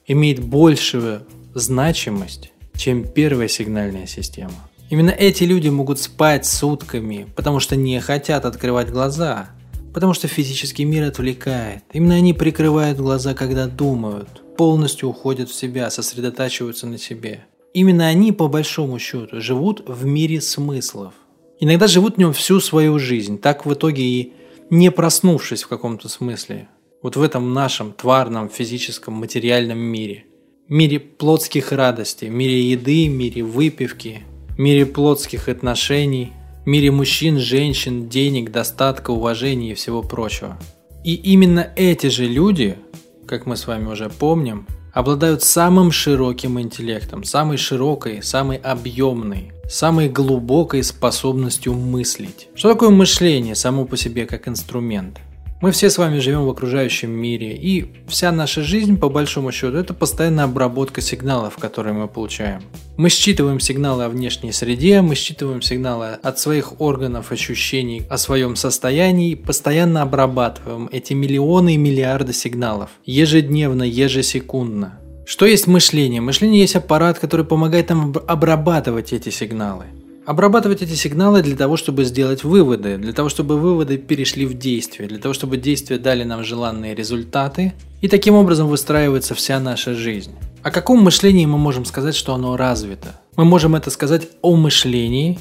имеет 0.07 0.41
большую 0.41 1.23
значимость, 1.55 2.53
чем 2.77 3.07
первая 3.07 3.49
сигнальная 3.49 4.07
система. 4.07 4.55
Именно 4.91 5.11
эти 5.11 5.45
люди 5.45 5.69
могут 5.69 5.99
спать 5.99 6.45
сутками, 6.45 7.27
потому 7.35 7.61
что 7.61 7.77
не 7.77 7.99
хотят 8.01 8.45
открывать 8.45 8.91
глаза, 8.91 9.51
потому 9.95 10.13
что 10.13 10.29
физический 10.29 10.85
мир 10.85 11.05
отвлекает. 11.05 11.83
Именно 11.93 12.17
они 12.17 12.35
прикрывают 12.35 12.99
глаза, 12.99 13.33
когда 13.35 13.67
думают, 13.67 14.43
полностью 14.57 15.09
уходят 15.09 15.49
в 15.49 15.55
себя, 15.55 15.89
сосредотачиваются 15.91 16.87
на 16.87 16.99
себе. 16.99 17.47
Именно 17.73 18.07
они, 18.07 18.33
по 18.33 18.49
большому 18.49 18.99
счету, 18.99 19.41
живут 19.41 19.83
в 19.89 20.05
мире 20.05 20.43
смыслов. 20.43 21.15
Иногда 21.59 21.87
живут 21.87 22.17
в 22.17 22.19
нем 22.19 22.35
всю 22.35 22.61
свою 22.61 22.99
жизнь, 22.99 23.39
так 23.39 23.65
в 23.65 23.73
итоге 23.73 24.03
и 24.03 24.33
не 24.69 24.91
проснувшись 24.91 25.63
в 25.63 25.69
каком-то 25.69 26.09
смысле. 26.11 26.69
Вот 27.03 27.17
в 27.17 27.23
этом 27.23 27.55
нашем 27.55 27.93
тварном, 27.93 28.51
физическом, 28.51 29.15
материальном 29.15 29.79
мире– 29.79 30.25
мире 30.73 31.01
плотских 31.01 31.71
радостей, 31.71 32.31
мире 32.31 32.71
еды, 32.71 33.07
мире 33.07 33.43
выпивки, 33.43 34.23
мире 34.57 34.87
плотских 34.87 35.51
отношений, 35.51 36.33
мире 36.65 36.91
мужчин, 36.91 37.39
женщин, 37.39 38.09
денег, 38.09 38.51
достатка, 38.51 39.11
уважения 39.11 39.73
и 39.73 39.75
всего 39.75 40.03
прочего. 40.03 40.59
И 41.05 41.15
именно 41.15 41.71
эти 41.77 42.07
же 42.07 42.25
люди, 42.25 42.79
как 43.27 43.45
мы 43.45 43.59
с 43.59 43.67
вами 43.67 43.87
уже 43.87 44.09
помним, 44.09 44.67
обладают 44.95 45.43
самым 45.43 45.93
широким 45.93 46.59
интеллектом, 46.59 47.23
самой 47.25 47.59
широкой, 47.59 48.23
самой 48.23 48.57
объемной, 48.57 49.53
самой 49.69 50.09
глубокой 50.09 50.83
способностью 50.85 51.75
мыслить. 51.75 52.49
Что 52.55 52.73
такое 52.73 52.89
мышление 52.89 53.57
само 53.57 53.85
по 53.85 53.99
себе 53.99 54.25
как 54.25 54.49
инструмент? 54.49 55.21
Мы 55.63 55.71
все 55.71 55.91
с 55.91 55.97
вами 55.97 56.19
живем 56.19 56.45
в 56.45 56.51
окружающем 56.51 57.11
мире, 57.13 57.55
и 57.55 57.87
вся 58.09 58.33
наша 58.33 58.63
жизнь, 58.63 58.99
по 58.99 59.09
большому 59.09 59.53
счету, 59.53 59.77
это 59.77 59.95
постоянная 59.95 60.47
обработка 60.47 61.01
сигналов, 61.01 61.57
которые 61.57 61.95
мы 61.95 62.09
получаем. 62.09 62.63
Мы 62.97 63.09
считываем 63.11 63.61
сигналы 63.61 64.03
о 64.03 64.09
внешней 64.09 64.51
среде, 64.51 65.03
мы 65.03 65.15
считываем 65.15 65.63
сигналы 65.63 66.19
от 66.21 66.41
своих 66.41 66.81
органов 66.81 67.31
ощущений 67.31 68.03
о 68.11 68.19
своем 68.19 68.57
состоянии, 68.57 69.31
и 69.31 69.37
постоянно 69.37 70.03
обрабатываем 70.03 70.89
эти 70.91 71.13
миллионы 71.13 71.75
и 71.75 71.79
миллиарды 71.79 72.33
сигналов, 72.33 72.91
ежедневно, 73.07 73.85
ежесекундно. 73.85 74.99
Что 75.25 75.47
есть 75.47 75.69
мышление? 75.69 76.21
Мышление 76.21 76.63
есть 76.63 76.75
аппарат, 76.75 77.21
который 77.21 77.47
помогает 77.47 77.89
нам 77.89 78.13
обрабатывать 78.27 79.13
эти 79.13 79.29
сигналы 79.29 79.85
обрабатывать 80.25 80.83
эти 80.83 80.95
сигналы 80.95 81.43
для 81.43 81.57
того, 81.57 81.77
чтобы 81.77 82.05
сделать 82.05 82.45
выводы, 82.45 82.97
для 82.97 83.13
того, 83.13 83.29
чтобы 83.29 83.59
выводы 83.59 83.99
перешли 83.99 84.47
в 84.47 84.55
действие, 84.55 85.09
для 85.09 85.19
того, 85.19 85.35
чтобы 85.35 85.57
действия 85.57 85.99
дали 85.99 86.25
нам 86.25 86.45
желанные 86.45 86.95
результаты, 86.95 87.73
и 88.01 88.09
таким 88.09 88.35
образом 88.35 88.69
выстраивается 88.69 89.35
вся 89.35 89.61
наша 89.61 89.95
жизнь. 89.95 90.33
О 90.63 90.71
каком 90.71 91.03
мышлении 91.03 91.47
мы 91.47 91.59
можем 91.59 91.85
сказать, 91.85 92.15
что 92.15 92.35
оно 92.35 92.57
развито? 92.57 93.21
Мы 93.37 93.45
можем 93.45 93.75
это 93.75 93.91
сказать 93.91 94.29
о 94.43 94.55
мышлении, 94.57 95.39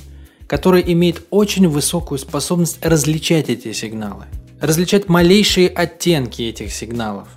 которое 0.47 0.81
имеет 0.81 1.23
очень 1.29 1.67
высокую 1.67 2.17
способность 2.17 2.83
различать 2.83 3.49
эти 3.49 3.71
сигналы, 3.73 4.25
различать 4.59 5.07
малейшие 5.09 5.69
оттенки 5.69 6.41
этих 6.41 6.71
сигналов. 6.71 7.27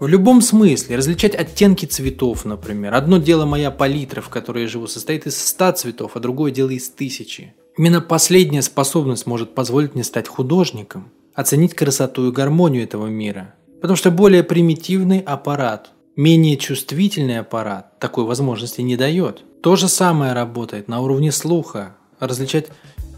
В 0.00 0.06
любом 0.06 0.40
смысле, 0.40 0.96
различать 0.96 1.34
оттенки 1.34 1.84
цветов, 1.84 2.46
например. 2.46 2.94
Одно 2.94 3.18
дело 3.18 3.44
моя 3.44 3.70
палитра, 3.70 4.22
в 4.22 4.30
которой 4.30 4.62
я 4.62 4.68
живу, 4.68 4.86
состоит 4.86 5.26
из 5.26 5.36
ста 5.36 5.74
цветов, 5.74 6.12
а 6.14 6.20
другое 6.20 6.52
дело 6.52 6.70
из 6.70 6.88
тысячи. 6.88 7.52
Именно 7.76 8.00
последняя 8.00 8.62
способность 8.62 9.26
может 9.26 9.54
позволить 9.54 9.94
мне 9.94 10.02
стать 10.02 10.26
художником, 10.26 11.10
оценить 11.34 11.74
красоту 11.74 12.26
и 12.26 12.32
гармонию 12.32 12.82
этого 12.84 13.08
мира. 13.08 13.54
Потому 13.82 13.94
что 13.94 14.10
более 14.10 14.42
примитивный 14.42 15.20
аппарат, 15.20 15.90
менее 16.16 16.56
чувствительный 16.56 17.38
аппарат 17.38 17.98
такой 17.98 18.24
возможности 18.24 18.80
не 18.80 18.96
дает. 18.96 19.44
То 19.62 19.76
же 19.76 19.86
самое 19.86 20.32
работает 20.32 20.88
на 20.88 21.02
уровне 21.02 21.30
слуха, 21.30 21.94
различать 22.18 22.68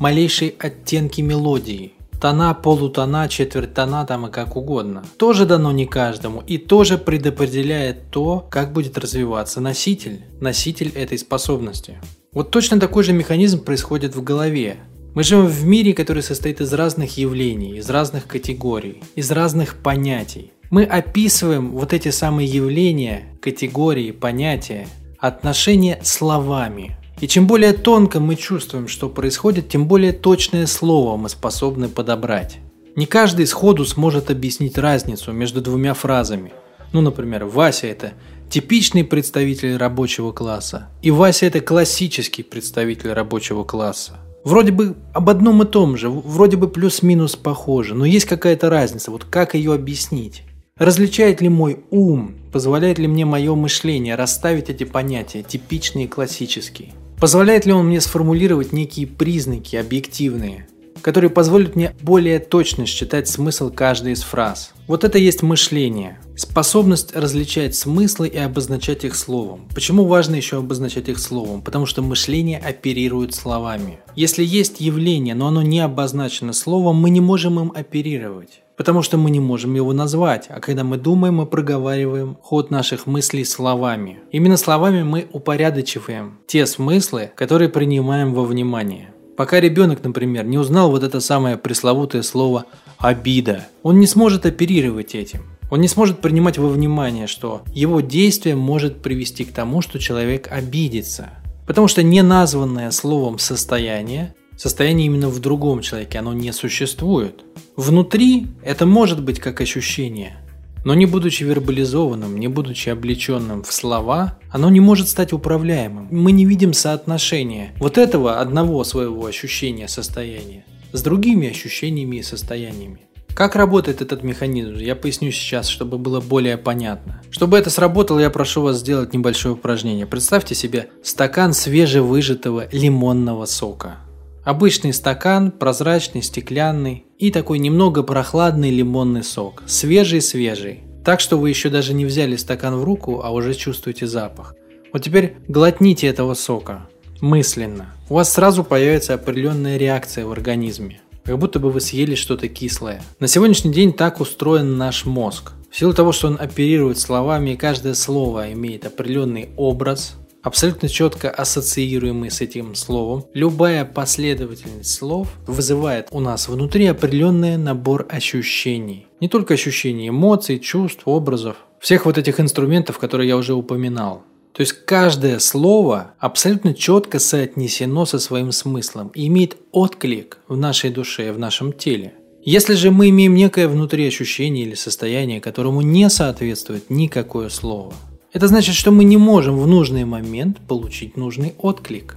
малейшие 0.00 0.52
оттенки 0.58 1.20
мелодии, 1.20 1.92
тона, 2.22 2.54
полутона, 2.54 3.28
четверть 3.28 3.74
тона 3.74 4.06
там 4.06 4.26
и 4.26 4.30
как 4.30 4.56
угодно. 4.56 5.02
Тоже 5.16 5.44
дано 5.44 5.72
не 5.72 5.86
каждому 5.86 6.40
и 6.46 6.56
тоже 6.56 6.96
предопределяет 6.96 8.10
то, 8.10 8.46
как 8.48 8.72
будет 8.72 8.96
развиваться 8.96 9.60
носитель, 9.60 10.20
носитель 10.40 10.92
этой 10.94 11.18
способности. 11.18 11.98
Вот 12.32 12.52
точно 12.52 12.78
такой 12.78 13.02
же 13.02 13.12
механизм 13.12 13.64
происходит 13.64 14.14
в 14.14 14.22
голове. 14.22 14.76
Мы 15.16 15.24
живем 15.24 15.46
в 15.46 15.64
мире, 15.64 15.94
который 15.94 16.22
состоит 16.22 16.60
из 16.60 16.72
разных 16.72 17.18
явлений, 17.18 17.78
из 17.78 17.90
разных 17.90 18.28
категорий, 18.28 19.02
из 19.16 19.32
разных 19.32 19.74
понятий. 19.74 20.52
Мы 20.70 20.84
описываем 20.84 21.72
вот 21.72 21.92
эти 21.92 22.10
самые 22.10 22.46
явления, 22.46 23.36
категории, 23.42 24.12
понятия, 24.12 24.86
отношения 25.18 25.98
словами– 26.04 26.96
и 27.22 27.28
чем 27.28 27.46
более 27.46 27.72
тонко 27.72 28.18
мы 28.18 28.34
чувствуем, 28.34 28.88
что 28.88 29.08
происходит, 29.08 29.68
тем 29.68 29.86
более 29.86 30.12
точное 30.12 30.66
слово 30.66 31.16
мы 31.16 31.28
способны 31.28 31.88
подобрать. 31.88 32.58
Не 32.96 33.06
каждый 33.06 33.46
сходу 33.46 33.84
сможет 33.84 34.28
объяснить 34.28 34.76
разницу 34.76 35.30
между 35.30 35.60
двумя 35.60 35.94
фразами. 35.94 36.52
Ну, 36.92 37.00
например, 37.00 37.44
Вася– 37.44 37.86
это 37.88 38.14
типичный 38.50 39.04
представитель 39.04 39.76
рабочего 39.76 40.32
класса, 40.32 40.88
и 41.00 41.12
Вася– 41.12 41.46
это 41.46 41.60
классический 41.60 42.42
представитель 42.42 43.12
рабочего 43.12 43.62
класса. 43.62 44.18
Вроде 44.42 44.72
бы 44.72 44.96
об 45.14 45.30
одном 45.30 45.62
и 45.62 45.64
том 45.64 45.96
же, 45.96 46.10
вроде 46.10 46.56
бы 46.56 46.66
плюс-минус 46.66 47.36
похоже, 47.36 47.94
но 47.94 48.04
есть 48.04 48.26
какая-то 48.26 48.68
разница, 48.68 49.12
вот 49.12 49.22
как 49.22 49.54
ее 49.54 49.74
объяснить? 49.74 50.42
Различает 50.76 51.40
ли 51.40 51.48
мой 51.48 51.84
ум, 51.92 52.34
позволяет 52.50 52.98
ли 52.98 53.06
мне 53.06 53.24
мое 53.24 53.54
мышление 53.54 54.16
расставить 54.16 54.70
эти 54.70 54.82
понятия, 54.82 55.44
типичные 55.44 56.06
и 56.06 56.08
классические? 56.08 56.94
Позволяет 57.22 57.66
ли 57.66 57.72
он 57.72 57.86
мне 57.86 58.00
сформулировать 58.00 58.72
некие 58.72 59.06
признаки 59.06 59.76
объективные? 59.76 60.66
которые 61.02 61.30
позволят 61.30 61.74
мне 61.74 61.96
более 62.00 62.38
точно 62.38 62.86
считать 62.86 63.26
смысл 63.26 63.70
каждой 63.70 64.12
из 64.12 64.22
фраз. 64.22 64.72
Вот 64.86 65.02
это 65.02 65.18
есть 65.18 65.42
мышление. 65.42 66.20
Способность 66.36 67.16
различать 67.16 67.74
смыслы 67.74 68.28
и 68.28 68.38
обозначать 68.38 69.04
их 69.04 69.16
словом. 69.16 69.66
Почему 69.74 70.04
важно 70.04 70.36
еще 70.36 70.58
обозначать 70.58 71.08
их 71.08 71.18
словом? 71.18 71.60
Потому 71.62 71.86
что 71.86 72.02
мышление 72.02 72.58
оперирует 72.60 73.34
словами. 73.34 73.98
Если 74.14 74.44
есть 74.44 74.80
явление, 74.80 75.34
но 75.34 75.48
оно 75.48 75.62
не 75.62 75.80
обозначено 75.80 76.52
словом, 76.52 76.96
мы 76.96 77.10
не 77.10 77.20
можем 77.20 77.58
им 77.58 77.72
оперировать. 77.74 78.61
Потому 78.76 79.02
что 79.02 79.18
мы 79.18 79.30
не 79.30 79.40
можем 79.40 79.74
его 79.74 79.92
назвать, 79.92 80.46
а 80.48 80.60
когда 80.60 80.82
мы 80.82 80.96
думаем, 80.96 81.36
мы 81.36 81.46
проговариваем 81.46 82.36
ход 82.40 82.70
наших 82.70 83.06
мыслей 83.06 83.44
словами. 83.44 84.20
Именно 84.30 84.56
словами 84.56 85.02
мы 85.02 85.26
упорядочиваем 85.32 86.38
те 86.46 86.66
смыслы, 86.66 87.30
которые 87.36 87.68
принимаем 87.68 88.32
во 88.34 88.44
внимание. 88.44 89.12
Пока 89.36 89.60
ребенок, 89.60 90.04
например, 90.04 90.44
не 90.44 90.58
узнал 90.58 90.90
вот 90.90 91.02
это 91.02 91.20
самое 91.20 91.56
пресловутое 91.56 92.22
слово 92.22 92.66
«обида», 92.98 93.66
он 93.82 93.98
не 93.98 94.06
сможет 94.06 94.46
оперировать 94.46 95.14
этим. 95.14 95.44
Он 95.70 95.80
не 95.80 95.88
сможет 95.88 96.20
принимать 96.20 96.58
во 96.58 96.68
внимание, 96.68 97.26
что 97.26 97.62
его 97.72 98.02
действие 98.02 98.56
может 98.56 99.02
привести 99.02 99.44
к 99.44 99.52
тому, 99.52 99.80
что 99.80 99.98
человек 99.98 100.48
обидится. 100.52 101.30
Потому 101.66 101.88
что 101.88 102.02
не 102.02 102.22
названное 102.22 102.90
словом 102.90 103.38
состояние, 103.38 104.34
состояние 104.58 105.06
именно 105.06 105.28
в 105.28 105.40
другом 105.40 105.80
человеке, 105.80 106.18
оно 106.18 106.34
не 106.34 106.52
существует. 106.52 107.42
Внутри 107.76 108.48
это 108.62 108.84
может 108.84 109.22
быть 109.22 109.40
как 109.40 109.62
ощущение, 109.62 110.36
но 110.84 110.94
не 110.94 111.06
будучи 111.06 111.42
вербализованным, 111.44 112.38
не 112.38 112.48
будучи 112.48 112.90
облеченным 112.90 113.62
в 113.62 113.72
слова, 113.72 114.38
оно 114.50 114.68
не 114.68 114.80
может 114.80 115.08
стать 115.08 115.32
управляемым. 115.32 116.08
Мы 116.10 116.32
не 116.32 116.44
видим 116.44 116.74
соотношения 116.74 117.72
вот 117.78 117.96
этого 117.96 118.40
одного 118.40 118.84
своего 118.84 119.24
ощущения 119.24 119.88
состояния 119.88 120.66
с 120.92 121.02
другими 121.02 121.48
ощущениями 121.48 122.16
и 122.16 122.22
состояниями. 122.22 123.00
Как 123.34 123.56
работает 123.56 124.02
этот 124.02 124.22
механизм, 124.22 124.74
я 124.74 124.94
поясню 124.94 125.30
сейчас, 125.30 125.68
чтобы 125.68 125.96
было 125.96 126.20
более 126.20 126.58
понятно. 126.58 127.22
Чтобы 127.30 127.56
это 127.56 127.70
сработало, 127.70 128.18
я 128.18 128.28
прошу 128.28 128.60
вас 128.60 128.80
сделать 128.80 129.14
небольшое 129.14 129.54
упражнение. 129.54 130.04
Представьте 130.04 130.54
себе 130.54 130.90
стакан 131.02 131.54
свежевыжатого 131.54 132.68
лимонного 132.70 133.46
сока. 133.46 133.96
Обычный 134.44 134.92
стакан, 134.92 135.52
прозрачный, 135.52 136.20
стеклянный 136.20 137.04
и 137.16 137.30
такой 137.30 137.60
немного 137.60 138.02
прохладный 138.02 138.70
лимонный 138.70 139.22
сок. 139.22 139.62
Свежий-свежий. 139.66 140.80
Так 141.04 141.20
что 141.20 141.38
вы 141.38 141.48
еще 141.48 141.68
даже 141.70 141.94
не 141.94 142.04
взяли 142.04 142.34
стакан 142.34 142.74
в 142.74 142.82
руку, 142.82 143.20
а 143.22 143.30
уже 143.30 143.54
чувствуете 143.54 144.08
запах. 144.08 144.56
Вот 144.92 145.02
теперь 145.02 145.36
глотните 145.46 146.08
этого 146.08 146.34
сока. 146.34 146.88
Мысленно. 147.20 147.94
У 148.08 148.14
вас 148.14 148.32
сразу 148.32 148.64
появится 148.64 149.14
определенная 149.14 149.76
реакция 149.76 150.26
в 150.26 150.32
организме. 150.32 151.00
Как 151.24 151.38
будто 151.38 151.60
бы 151.60 151.70
вы 151.70 151.80
съели 151.80 152.16
что-то 152.16 152.48
кислое. 152.48 153.00
На 153.20 153.28
сегодняшний 153.28 153.72
день 153.72 153.92
так 153.92 154.20
устроен 154.20 154.76
наш 154.76 155.04
мозг. 155.04 155.52
В 155.70 155.78
силу 155.78 155.94
того, 155.94 156.10
что 156.10 156.26
он 156.26 156.36
оперирует 156.40 156.98
словами, 156.98 157.50
и 157.50 157.56
каждое 157.56 157.94
слово 157.94 158.52
имеет 158.52 158.86
определенный 158.86 159.50
образ, 159.56 160.16
абсолютно 160.42 160.88
четко 160.88 161.30
ассоциируемый 161.30 162.30
с 162.30 162.40
этим 162.40 162.74
словом, 162.74 163.24
любая 163.32 163.84
последовательность 163.84 164.92
слов 164.92 165.28
вызывает 165.46 166.08
у 166.10 166.20
нас 166.20 166.48
внутри 166.48 166.86
определенный 166.86 167.56
набор 167.56 168.06
ощущений. 168.10 169.06
Не 169.20 169.28
только 169.28 169.54
ощущений 169.54 170.08
эмоций, 170.08 170.58
чувств, 170.58 171.02
образов, 171.04 171.56
всех 171.80 172.06
вот 172.06 172.18
этих 172.18 172.40
инструментов, 172.40 172.98
которые 172.98 173.28
я 173.28 173.36
уже 173.36 173.54
упоминал. 173.54 174.24
То 174.52 174.60
есть 174.60 174.84
каждое 174.84 175.38
слово 175.38 176.14
абсолютно 176.18 176.74
четко 176.74 177.18
соотнесено 177.18 178.04
со 178.04 178.18
своим 178.18 178.52
смыслом 178.52 179.10
и 179.14 179.26
имеет 179.28 179.56
отклик 179.70 180.38
в 180.46 180.56
нашей 180.58 180.90
душе, 180.90 181.32
в 181.32 181.38
нашем 181.38 181.72
теле. 181.72 182.14
Если 182.44 182.74
же 182.74 182.90
мы 182.90 183.08
имеем 183.08 183.34
некое 183.34 183.68
внутри 183.68 184.06
ощущение 184.06 184.66
или 184.66 184.74
состояние, 184.74 185.40
которому 185.40 185.80
не 185.80 186.10
соответствует 186.10 186.90
никакое 186.90 187.48
слово– 187.48 187.94
это 188.32 188.48
значит, 188.48 188.74
что 188.74 188.90
мы 188.90 189.04
не 189.04 189.16
можем 189.16 189.58
в 189.58 189.66
нужный 189.66 190.04
момент 190.04 190.58
получить 190.66 191.16
нужный 191.16 191.54
отклик. 191.58 192.16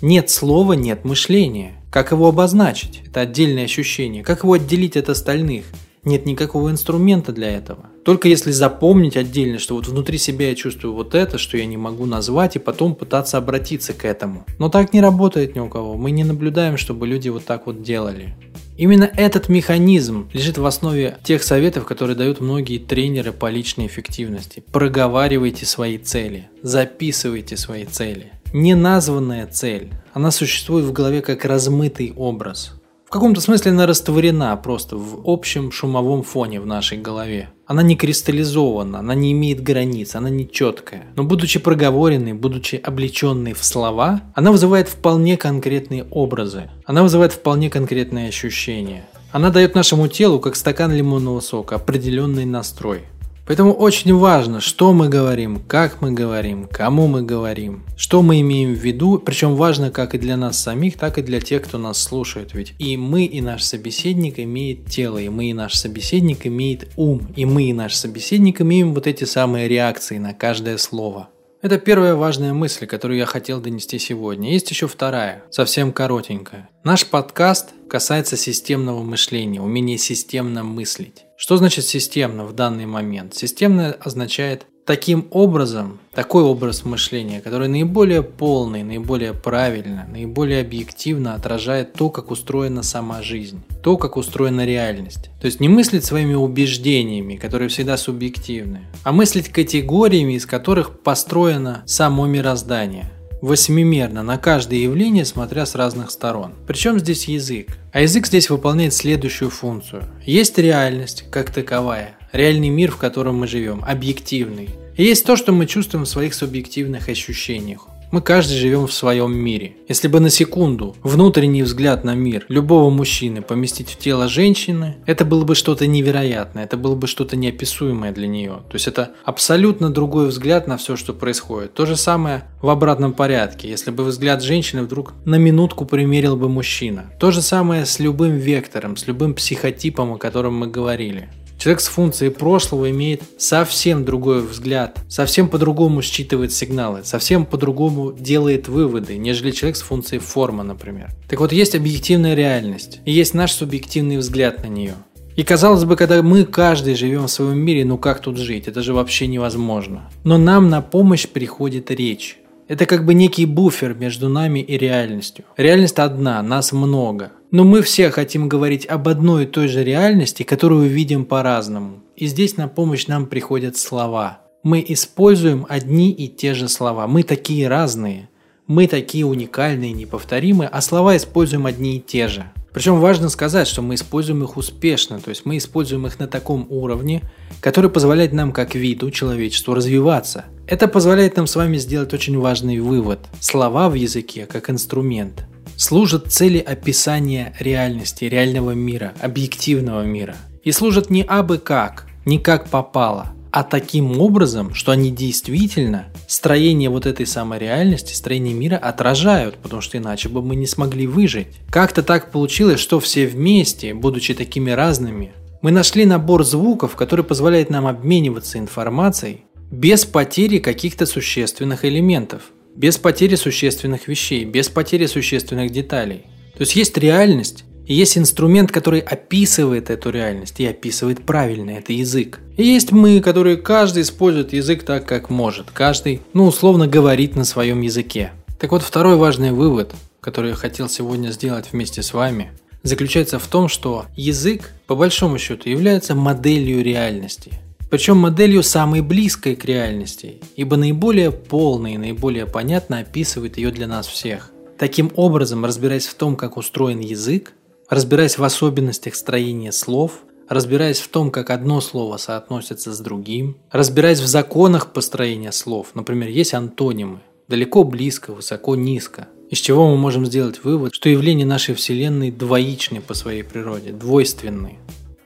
Нет 0.00 0.30
слова, 0.30 0.74
нет 0.74 1.04
мышления. 1.04 1.82
Как 1.90 2.12
его 2.12 2.28
обозначить? 2.28 3.02
Это 3.06 3.22
отдельное 3.22 3.64
ощущение. 3.64 4.22
Как 4.22 4.44
его 4.44 4.52
отделить 4.52 4.96
от 4.96 5.08
остальных? 5.08 5.64
Нет 6.06 6.24
никакого 6.24 6.70
инструмента 6.70 7.32
для 7.32 7.50
этого. 7.50 7.86
Только 8.04 8.28
если 8.28 8.52
запомнить 8.52 9.16
отдельно, 9.16 9.58
что 9.58 9.74
вот 9.74 9.88
внутри 9.88 10.18
себя 10.18 10.50
я 10.50 10.54
чувствую 10.54 10.94
вот 10.94 11.16
это, 11.16 11.36
что 11.36 11.56
я 11.58 11.66
не 11.66 11.76
могу 11.76 12.06
назвать, 12.06 12.54
и 12.54 12.60
потом 12.60 12.94
пытаться 12.94 13.38
обратиться 13.38 13.92
к 13.92 14.04
этому. 14.04 14.46
Но 14.60 14.68
так 14.68 14.92
не 14.92 15.00
работает 15.00 15.56
ни 15.56 15.58
у 15.58 15.68
кого. 15.68 15.96
Мы 15.96 16.12
не 16.12 16.22
наблюдаем, 16.22 16.76
чтобы 16.76 17.08
люди 17.08 17.28
вот 17.28 17.44
так 17.44 17.66
вот 17.66 17.82
делали. 17.82 18.36
Именно 18.76 19.10
этот 19.16 19.48
механизм 19.48 20.28
лежит 20.32 20.58
в 20.58 20.66
основе 20.66 21.18
тех 21.24 21.42
советов, 21.42 21.86
которые 21.86 22.16
дают 22.16 22.40
многие 22.40 22.78
тренеры 22.78 23.32
по 23.32 23.50
личной 23.50 23.86
эффективности. 23.86 24.62
Проговаривайте 24.70 25.66
свои 25.66 25.98
цели, 25.98 26.48
записывайте 26.62 27.56
свои 27.56 27.84
цели. 27.84 28.30
Неназванная 28.52 29.48
цель, 29.48 29.90
она 30.12 30.30
существует 30.30 30.84
в 30.84 30.92
голове 30.92 31.20
как 31.20 31.44
размытый 31.44 32.12
образ. 32.16 32.75
Каком-то 33.16 33.40
смысле 33.40 33.70
она 33.70 33.86
растворена 33.86 34.54
просто 34.58 34.94
в 34.98 35.22
общем 35.24 35.72
шумовом 35.72 36.22
фоне 36.22 36.60
в 36.60 36.66
нашей 36.66 36.98
голове. 36.98 37.48
Она 37.64 37.82
не 37.82 37.96
кристаллизована, 37.96 38.98
она 38.98 39.14
не 39.14 39.32
имеет 39.32 39.62
границ, 39.62 40.14
она 40.14 40.28
не 40.28 40.46
четкая. 40.46 41.06
Но 41.16 41.24
будучи 41.24 41.58
проговоренной, 41.58 42.34
будучи 42.34 42.76
облеченной 42.76 43.54
в 43.54 43.64
слова, 43.64 44.20
она 44.34 44.52
вызывает 44.52 44.88
вполне 44.88 45.38
конкретные 45.38 46.04
образы. 46.10 46.68
Она 46.84 47.02
вызывает 47.02 47.32
вполне 47.32 47.70
конкретные 47.70 48.28
ощущения. 48.28 49.08
Она 49.32 49.48
дает 49.48 49.74
нашему 49.74 50.08
телу, 50.08 50.38
как 50.38 50.54
стакан 50.54 50.92
лимонного 50.92 51.40
сока, 51.40 51.76
определенный 51.76 52.44
настрой. 52.44 53.06
Поэтому 53.46 53.72
очень 53.72 54.12
важно, 54.12 54.60
что 54.60 54.92
мы 54.92 55.08
говорим, 55.08 55.62
как 55.68 56.02
мы 56.02 56.10
говорим, 56.10 56.68
кому 56.68 57.06
мы 57.06 57.22
говорим, 57.22 57.84
что 57.96 58.20
мы 58.22 58.40
имеем 58.40 58.74
в 58.74 58.78
виду. 58.78 59.18
Причем 59.18 59.54
важно 59.54 59.90
как 59.92 60.16
и 60.16 60.18
для 60.18 60.36
нас 60.36 60.58
самих, 60.58 60.96
так 60.96 61.18
и 61.18 61.22
для 61.22 61.40
тех, 61.40 61.62
кто 61.62 61.78
нас 61.78 62.02
слушает. 62.02 62.54
Ведь 62.54 62.74
и 62.80 62.96
мы, 62.96 63.24
и 63.24 63.40
наш 63.40 63.62
собеседник 63.62 64.40
имеет 64.40 64.86
тело, 64.86 65.18
и 65.18 65.28
мы, 65.28 65.50
и 65.50 65.54
наш 65.54 65.74
собеседник 65.74 66.44
имеет 66.46 66.88
ум, 66.96 67.28
и 67.36 67.44
мы, 67.44 67.64
и 67.64 67.72
наш 67.72 67.94
собеседник 67.94 68.60
имеем 68.60 68.94
вот 68.94 69.06
эти 69.06 69.22
самые 69.22 69.68
реакции 69.68 70.18
на 70.18 70.34
каждое 70.34 70.76
слово. 70.76 71.28
Это 71.66 71.78
первая 71.78 72.14
важная 72.14 72.52
мысль, 72.52 72.86
которую 72.86 73.18
я 73.18 73.26
хотел 73.26 73.60
донести 73.60 73.98
сегодня. 73.98 74.52
Есть 74.52 74.70
еще 74.70 74.86
вторая, 74.86 75.42
совсем 75.50 75.92
коротенькая. 75.92 76.68
Наш 76.84 77.04
подкаст 77.04 77.70
касается 77.90 78.36
системного 78.36 79.02
мышления, 79.02 79.60
умения 79.60 79.98
системно 79.98 80.62
мыслить. 80.62 81.24
Что 81.36 81.56
значит 81.56 81.84
системно 81.84 82.44
в 82.44 82.52
данный 82.52 82.86
момент? 82.86 83.34
Системно 83.34 83.96
означает 83.98 84.66
таким 84.86 85.26
образом, 85.32 85.98
такой 86.14 86.44
образ 86.44 86.84
мышления, 86.84 87.40
который 87.40 87.68
наиболее 87.68 88.22
полный, 88.22 88.84
наиболее 88.84 89.34
правильно, 89.34 90.06
наиболее 90.10 90.62
объективно 90.62 91.34
отражает 91.34 91.92
то, 91.92 92.08
как 92.08 92.30
устроена 92.30 92.82
сама 92.82 93.22
жизнь, 93.22 93.60
то, 93.82 93.98
как 93.98 94.16
устроена 94.16 94.64
реальность. 94.64 95.30
То 95.40 95.46
есть 95.46 95.60
не 95.60 95.68
мыслить 95.68 96.04
своими 96.04 96.34
убеждениями, 96.34 97.36
которые 97.36 97.68
всегда 97.68 97.96
субъективны, 97.96 98.86
а 99.02 99.12
мыслить 99.12 99.48
категориями, 99.48 100.34
из 100.34 100.46
которых 100.46 101.00
построено 101.00 101.82
само 101.84 102.26
мироздание 102.26 103.10
восьмимерно 103.42 104.22
на 104.22 104.38
каждое 104.38 104.78
явление, 104.78 105.24
смотря 105.24 105.66
с 105.66 105.74
разных 105.74 106.10
сторон. 106.10 106.54
Причем 106.66 106.98
здесь 106.98 107.28
язык? 107.28 107.78
А 107.92 108.00
язык 108.00 108.26
здесь 108.26 108.50
выполняет 108.50 108.94
следующую 108.94 109.50
функцию. 109.50 110.04
Есть 110.24 110.58
реальность 110.58 111.24
как 111.30 111.50
таковая, 111.50 112.16
реальный 112.36 112.68
мир, 112.68 112.90
в 112.90 112.96
котором 112.96 113.36
мы 113.36 113.46
живем, 113.46 113.84
объективный. 113.86 114.68
И 114.96 115.04
есть 115.04 115.26
то, 115.26 115.36
что 115.36 115.52
мы 115.52 115.66
чувствуем 115.66 116.04
в 116.04 116.08
своих 116.08 116.34
субъективных 116.34 117.08
ощущениях. 117.08 117.88
Мы 118.12 118.22
каждый 118.22 118.56
живем 118.56 118.86
в 118.86 118.92
своем 118.92 119.36
мире. 119.36 119.74
Если 119.88 120.06
бы 120.06 120.20
на 120.20 120.30
секунду 120.30 120.94
внутренний 121.02 121.64
взгляд 121.64 122.04
на 122.04 122.14
мир 122.14 122.46
любого 122.48 122.88
мужчины 122.88 123.42
поместить 123.42 123.90
в 123.90 123.98
тело 123.98 124.28
женщины, 124.28 124.96
это 125.06 125.24
было 125.24 125.44
бы 125.44 125.56
что-то 125.56 125.88
невероятное, 125.88 126.64
это 126.64 126.76
было 126.76 126.94
бы 126.94 127.08
что-то 127.08 127.36
неописуемое 127.36 128.12
для 128.12 128.28
нее. 128.28 128.60
То 128.70 128.74
есть 128.74 128.86
это 128.86 129.10
абсолютно 129.24 129.90
другой 129.90 130.28
взгляд 130.28 130.68
на 130.68 130.76
все, 130.76 130.94
что 130.96 131.14
происходит. 131.14 131.74
То 131.74 131.84
же 131.84 131.96
самое 131.96 132.44
в 132.62 132.68
обратном 132.68 133.12
порядке. 133.12 133.68
Если 133.68 133.90
бы 133.90 134.04
взгляд 134.04 134.40
женщины 134.40 134.84
вдруг 134.84 135.12
на 135.24 135.34
минутку 135.34 135.84
примерил 135.84 136.36
бы 136.36 136.48
мужчина. 136.48 137.10
То 137.18 137.32
же 137.32 137.42
самое 137.42 137.86
с 137.86 137.98
любым 137.98 138.36
вектором, 138.36 138.96
с 138.96 139.08
любым 139.08 139.34
психотипом, 139.34 140.12
о 140.12 140.18
котором 140.18 140.54
мы 140.54 140.68
говорили. 140.68 141.28
Человек 141.58 141.80
с 141.80 141.88
функцией 141.88 142.30
прошлого 142.30 142.90
имеет 142.90 143.22
совсем 143.38 144.04
другой 144.04 144.42
взгляд, 144.42 144.98
совсем 145.08 145.48
по-другому 145.48 146.02
считывает 146.02 146.52
сигналы, 146.52 147.00
совсем 147.02 147.46
по-другому 147.46 148.12
делает 148.12 148.68
выводы, 148.68 149.16
нежели 149.16 149.50
человек 149.50 149.76
с 149.76 149.82
функцией 149.82 150.20
форма, 150.20 150.62
например. 150.62 151.10
Так 151.28 151.40
вот, 151.40 151.52
есть 151.52 151.74
объективная 151.74 152.34
реальность, 152.34 153.00
и 153.04 153.12
есть 153.12 153.32
наш 153.34 153.52
субъективный 153.52 154.18
взгляд 154.18 154.62
на 154.62 154.68
нее. 154.68 154.94
И 155.36 155.42
казалось 155.42 155.84
бы, 155.84 155.96
когда 155.96 156.22
мы 156.22 156.44
каждый 156.44 156.94
живем 156.94 157.26
в 157.26 157.30
своем 157.30 157.58
мире, 157.58 157.84
ну 157.84 157.98
как 157.98 158.20
тут 158.20 158.38
жить? 158.38 158.68
Это 158.68 158.82
же 158.82 158.94
вообще 158.94 159.26
невозможно. 159.26 160.10
Но 160.24 160.38
нам 160.38 160.70
на 160.70 160.80
помощь 160.80 161.28
приходит 161.28 161.90
речь. 161.90 162.38
Это 162.68 162.84
как 162.86 163.04
бы 163.04 163.14
некий 163.14 163.46
буфер 163.46 163.94
между 163.94 164.28
нами 164.28 164.58
и 164.58 164.76
реальностью. 164.76 165.44
Реальность 165.56 165.98
одна, 165.98 166.42
нас 166.42 166.72
много. 166.72 167.30
Но 167.52 167.62
мы 167.62 167.80
все 167.82 168.10
хотим 168.10 168.48
говорить 168.48 168.86
об 168.86 169.06
одной 169.06 169.44
и 169.44 169.46
той 169.46 169.68
же 169.68 169.84
реальности, 169.84 170.42
которую 170.42 170.88
видим 170.88 171.24
по-разному. 171.24 172.02
И 172.16 172.26
здесь 172.26 172.56
на 172.56 172.66
помощь 172.66 173.06
нам 173.06 173.26
приходят 173.26 173.76
слова. 173.76 174.40
Мы 174.64 174.84
используем 174.88 175.64
одни 175.68 176.10
и 176.10 176.26
те 176.26 176.54
же 176.54 176.68
слова. 176.68 177.06
Мы 177.06 177.22
такие 177.22 177.68
разные. 177.68 178.28
Мы 178.66 178.88
такие 178.88 179.24
уникальные, 179.24 179.92
неповторимые, 179.92 180.68
а 180.68 180.80
слова 180.80 181.16
используем 181.16 181.66
одни 181.66 181.98
и 181.98 182.00
те 182.00 182.26
же. 182.26 182.50
Причем 182.76 183.00
важно 183.00 183.30
сказать, 183.30 183.66
что 183.66 183.80
мы 183.80 183.94
используем 183.94 184.44
их 184.44 184.58
успешно, 184.58 185.18
то 185.18 185.30
есть 185.30 185.46
мы 185.46 185.56
используем 185.56 186.06
их 186.06 186.18
на 186.18 186.26
таком 186.26 186.66
уровне, 186.68 187.22
который 187.62 187.88
позволяет 187.88 188.34
нам 188.34 188.52
как 188.52 188.74
виду, 188.74 189.10
человечеству 189.10 189.72
развиваться. 189.72 190.44
Это 190.66 190.86
позволяет 190.86 191.38
нам 191.38 191.46
с 191.46 191.56
вами 191.56 191.78
сделать 191.78 192.12
очень 192.12 192.38
важный 192.38 192.80
вывод. 192.80 193.20
Слова 193.40 193.88
в 193.88 193.94
языке, 193.94 194.44
как 194.44 194.68
инструмент, 194.68 195.46
служат 195.78 196.30
цели 196.30 196.58
описания 196.58 197.54
реальности, 197.58 198.26
реального 198.26 198.72
мира, 198.72 199.14
объективного 199.22 200.02
мира. 200.02 200.36
И 200.62 200.70
служат 200.70 201.08
не 201.08 201.22
абы 201.22 201.56
как, 201.56 202.06
не 202.26 202.38
как 202.38 202.68
попало, 202.68 203.32
а 203.56 203.62
таким 203.62 204.20
образом, 204.20 204.74
что 204.74 204.92
они 204.92 205.10
действительно 205.10 206.12
строение 206.28 206.90
вот 206.90 207.06
этой 207.06 207.24
самой 207.24 207.58
реальности, 207.58 208.12
строение 208.12 208.52
мира 208.52 208.76
отражают, 208.76 209.56
потому 209.56 209.80
что 209.80 209.96
иначе 209.96 210.28
бы 210.28 210.42
мы 210.42 210.56
не 210.56 210.66
смогли 210.66 211.06
выжить. 211.06 211.46
Как-то 211.70 212.02
так 212.02 212.30
получилось, 212.32 212.80
что 212.80 213.00
все 213.00 213.26
вместе, 213.26 213.94
будучи 213.94 214.34
такими 214.34 214.72
разными, 214.72 215.32
мы 215.62 215.70
нашли 215.70 216.04
набор 216.04 216.44
звуков, 216.44 216.96
который 216.96 217.24
позволяет 217.24 217.70
нам 217.70 217.86
обмениваться 217.86 218.58
информацией 218.58 219.44
без 219.70 220.04
потери 220.04 220.58
каких-то 220.58 221.06
существенных 221.06 221.86
элементов, 221.86 222.42
без 222.74 222.98
потери 222.98 223.36
существенных 223.36 224.06
вещей, 224.06 224.44
без 224.44 224.68
потери 224.68 225.06
существенных 225.06 225.72
деталей. 225.72 226.26
То 226.52 226.60
есть 226.60 226.76
есть 226.76 226.98
реальность, 226.98 227.64
и 227.86 227.94
есть 227.94 228.18
инструмент, 228.18 228.72
который 228.72 229.00
описывает 229.00 229.90
эту 229.90 230.10
реальность 230.10 230.58
и 230.58 230.66
описывает 230.66 231.24
правильно, 231.24 231.70
это 231.70 231.92
язык. 231.92 232.40
И 232.56 232.64
есть 232.64 232.92
мы, 232.92 233.20
которые 233.20 233.56
каждый 233.56 234.02
использует 234.02 234.52
язык 234.52 234.82
так, 234.82 235.06
как 235.06 235.30
может. 235.30 235.70
Каждый, 235.70 236.20
ну, 236.32 236.46
условно 236.46 236.88
говорит 236.88 237.36
на 237.36 237.44
своем 237.44 237.80
языке. 237.80 238.32
Так 238.58 238.72
вот, 238.72 238.82
второй 238.82 239.16
важный 239.16 239.52
вывод, 239.52 239.94
который 240.20 240.50
я 240.50 240.56
хотел 240.56 240.88
сегодня 240.88 241.30
сделать 241.30 241.68
вместе 241.72 242.02
с 242.02 242.12
вами, 242.12 242.50
заключается 242.82 243.38
в 243.38 243.46
том, 243.46 243.68
что 243.68 244.06
язык, 244.16 244.72
по 244.86 244.96
большому 244.96 245.38
счету, 245.38 245.68
является 245.68 246.14
моделью 246.14 246.82
реальности. 246.82 247.52
Причем 247.88 248.16
моделью 248.16 248.64
самой 248.64 249.00
близкой 249.00 249.54
к 249.54 249.64
реальности, 249.64 250.40
ибо 250.56 250.76
наиболее 250.76 251.30
полно 251.30 251.86
и 251.86 251.98
наиболее 251.98 252.46
понятно 252.46 252.98
описывает 252.98 253.58
ее 253.58 253.70
для 253.70 253.86
нас 253.86 254.08
всех. 254.08 254.50
Таким 254.76 255.12
образом, 255.14 255.64
разбираясь 255.64 256.06
в 256.06 256.14
том, 256.14 256.34
как 256.34 256.56
устроен 256.56 256.98
язык, 256.98 257.52
разбираясь 257.88 258.38
в 258.38 258.44
особенностях 258.44 259.14
строения 259.14 259.72
слов, 259.72 260.22
разбираясь 260.48 260.98
в 260.98 261.08
том, 261.08 261.30
как 261.30 261.50
одно 261.50 261.80
слово 261.80 262.16
соотносится 262.16 262.92
с 262.92 263.00
другим, 263.00 263.56
разбираясь 263.70 264.20
в 264.20 264.26
законах 264.26 264.92
построения 264.92 265.52
слов, 265.52 265.88
например, 265.94 266.28
есть 266.28 266.54
антонимы, 266.54 267.20
далеко, 267.48 267.84
близко, 267.84 268.32
высоко, 268.32 268.76
низко, 268.76 269.28
из 269.50 269.58
чего 269.58 269.88
мы 269.88 269.96
можем 269.96 270.26
сделать 270.26 270.64
вывод, 270.64 270.94
что 270.94 271.08
явления 271.08 271.46
нашей 271.46 271.74
Вселенной 271.74 272.30
двоичны 272.30 273.00
по 273.00 273.14
своей 273.14 273.42
природе, 273.42 273.92
двойственны. 273.92 274.78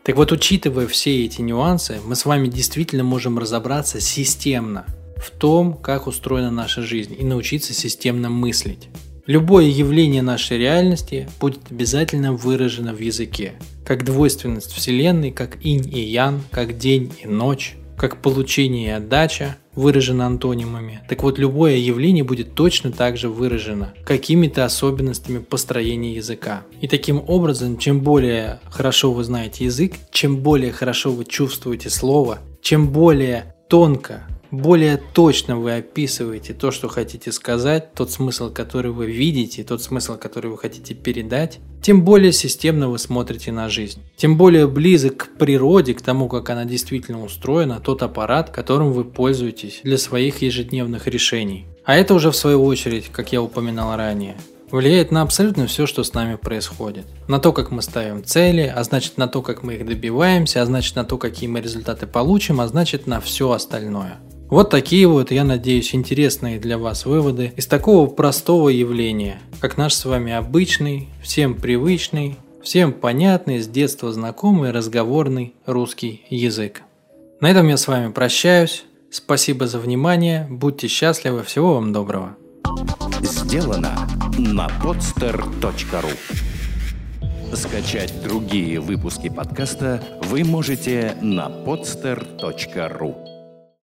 Так 0.03 0.17
вот, 0.17 0.33
учитывая 0.33 0.87
все 0.87 1.25
эти 1.25 1.41
нюансы, 1.41 1.99
мы 2.05 2.17
с 2.17 2.25
вами 2.25 2.49
действительно 2.49 3.05
можем 3.05 3.39
разобраться 3.39 4.01
системно 4.01 4.87
в 5.17 5.31
том, 5.31 5.75
как 5.75 6.07
устроена 6.07 6.51
наша 6.51 6.83
жизнь 6.83 7.15
и 7.19 7.25
научиться 7.25 7.75
системно 7.75 8.31
мыслить. 8.31 8.89
Любое 9.27 9.67
явление 9.67 10.23
нашей 10.23 10.59
реальности 10.59 11.29
будет 11.41 11.71
обязательно 11.71 12.33
выражено 12.33 12.93
в 12.95 13.01
языке, 13.01 13.55
как 13.85 14.05
двойственность 14.05 14.73
Вселенной, 14.73 15.31
как 15.31 15.65
инь 15.65 15.89
и 15.93 16.01
ян, 16.01 16.43
как 16.51 16.79
день 16.79 17.13
и 17.23 17.27
ночь, 17.27 17.77
как 17.97 18.23
получение 18.23 18.89
и 18.89 18.93
отдача 18.93 19.57
выражено 19.75 20.27
антонимами. 20.27 21.01
Так 21.09 21.23
вот, 21.23 21.39
любое 21.39 21.77
явление 21.77 22.25
будет 22.25 22.55
точно 22.55 22.93
так 22.93 23.17
же 23.17 23.29
выражено 23.29 23.93
какими-то 24.05 24.65
особенностями 24.65 25.39
построения 25.39 26.15
языка. 26.15 26.63
И 26.81 26.89
таким 26.89 27.23
образом, 27.27 27.79
чем 27.79 28.01
более 28.01 28.61
хорошо 28.71 29.13
вы 29.13 29.25
знаете 29.25 29.65
язык, 29.65 29.95
чем 30.11 30.39
более 30.39 30.73
хорошо 30.73 31.11
вы 31.11 31.25
чувствуете 31.25 31.91
слово, 31.91 32.39
чем 32.63 32.89
более 32.89 33.55
тонко 33.69 34.25
более 34.51 34.97
точно 34.97 35.57
вы 35.57 35.77
описываете 35.77 36.55
то, 36.55 36.71
что 36.71 36.89
хотите 36.89 37.33
сказать, 37.33 37.95
тот 37.95 38.11
смысл, 38.11 38.53
который 38.53 38.91
вы 38.91 39.07
видите, 39.07 39.65
тот 39.65 39.83
смысл, 39.83 40.17
который 40.17 40.51
вы 40.51 40.59
хотите 40.59 40.95
передать, 40.95 41.59
тем 41.83 42.03
более 42.03 42.33
системно 42.33 42.89
вы 42.89 42.99
смотрите 42.99 43.53
на 43.53 43.69
жизнь. 43.69 44.03
Тем 44.17 44.37
более 44.37 44.67
близок 44.67 45.17
к 45.17 45.39
природе, 45.39 45.95
к 45.95 46.03
тому, 46.03 46.29
как 46.29 46.51
она 46.51 46.65
действительно 46.65 47.25
устроена, 47.25 47.81
тот 47.81 48.03
аппарат, 48.03 48.51
которым 48.51 48.93
вы 48.93 49.05
пользуетесь 49.05 49.81
для 49.83 49.99
своих 49.99 50.43
ежедневных 50.43 51.07
решений. 51.07 51.67
А 51.85 51.97
это 51.97 52.15
уже 52.15 52.31
в 52.31 52.37
свою 52.37 52.65
очередь, 52.65 53.09
как 53.11 53.33
я 53.33 53.43
упоминал 53.43 53.97
ранее, 53.97 54.37
влияет 54.71 55.11
на 55.11 55.23
абсолютно 55.23 55.67
все, 55.67 55.87
что 55.87 56.05
с 56.05 56.15
нами 56.15 56.37
происходит. 56.37 57.07
На 57.29 57.39
то, 57.39 57.53
как 57.53 57.71
мы 57.71 57.83
ставим 57.83 58.25
цели, 58.25 58.73
а 58.75 58.83
значит 58.85 59.17
на 59.17 59.27
то, 59.29 59.43
как 59.43 59.63
мы 59.63 59.75
их 59.75 59.87
добиваемся, 59.87 60.63
а 60.63 60.67
значит 60.67 60.97
на 60.97 61.05
то, 61.05 61.19
какие 61.19 61.49
мы 61.49 61.61
результаты 61.61 62.07
получим, 62.07 62.61
а 62.61 62.69
значит 62.69 63.07
на 63.07 63.21
все 63.21 63.51
остальное. 63.51 64.19
Вот 64.51 64.69
такие 64.69 65.07
вот, 65.07 65.31
я 65.31 65.45
надеюсь, 65.45 65.95
интересные 65.95 66.59
для 66.59 66.77
вас 66.77 67.07
выводы 67.07 67.53
из 67.57 67.69
такого 67.69 68.09
простого 68.09 68.69
явления, 68.69 69.39
как 69.61 69.77
наш 69.77 69.95
с 69.95 70.05
вами 70.05 70.33
обычный, 70.33 71.09
всем 71.23 71.55
привычный, 71.55 72.37
всем 72.61 72.93
понятный, 72.93 73.61
с 73.61 73.69
детства 73.69 74.13
знакомый 74.13 74.73
разговорный 74.73 75.55
русский 75.67 76.25
язык. 76.31 76.83
На 77.41 77.49
этом 77.49 77.69
я 77.69 77.77
с 77.77 77.87
вами 77.87 78.11
прощаюсь. 78.11 78.85
Спасибо 79.13 79.69
за 79.69 79.79
внимание, 79.79 80.49
будьте 80.51 80.89
счастливы, 80.89 81.45
всего 81.45 81.75
вам 81.75 81.93
доброго. 81.93 82.37
Сделано 83.23 84.09
на 84.37 84.67
podster.ru 84.83 86.11
Скачать 87.55 88.13
другие 88.25 88.81
выпуски 88.81 89.29
подкаста 89.29 90.03
вы 90.25 90.43
можете 90.43 91.17
на 91.21 91.49
podster.ru 91.49 93.30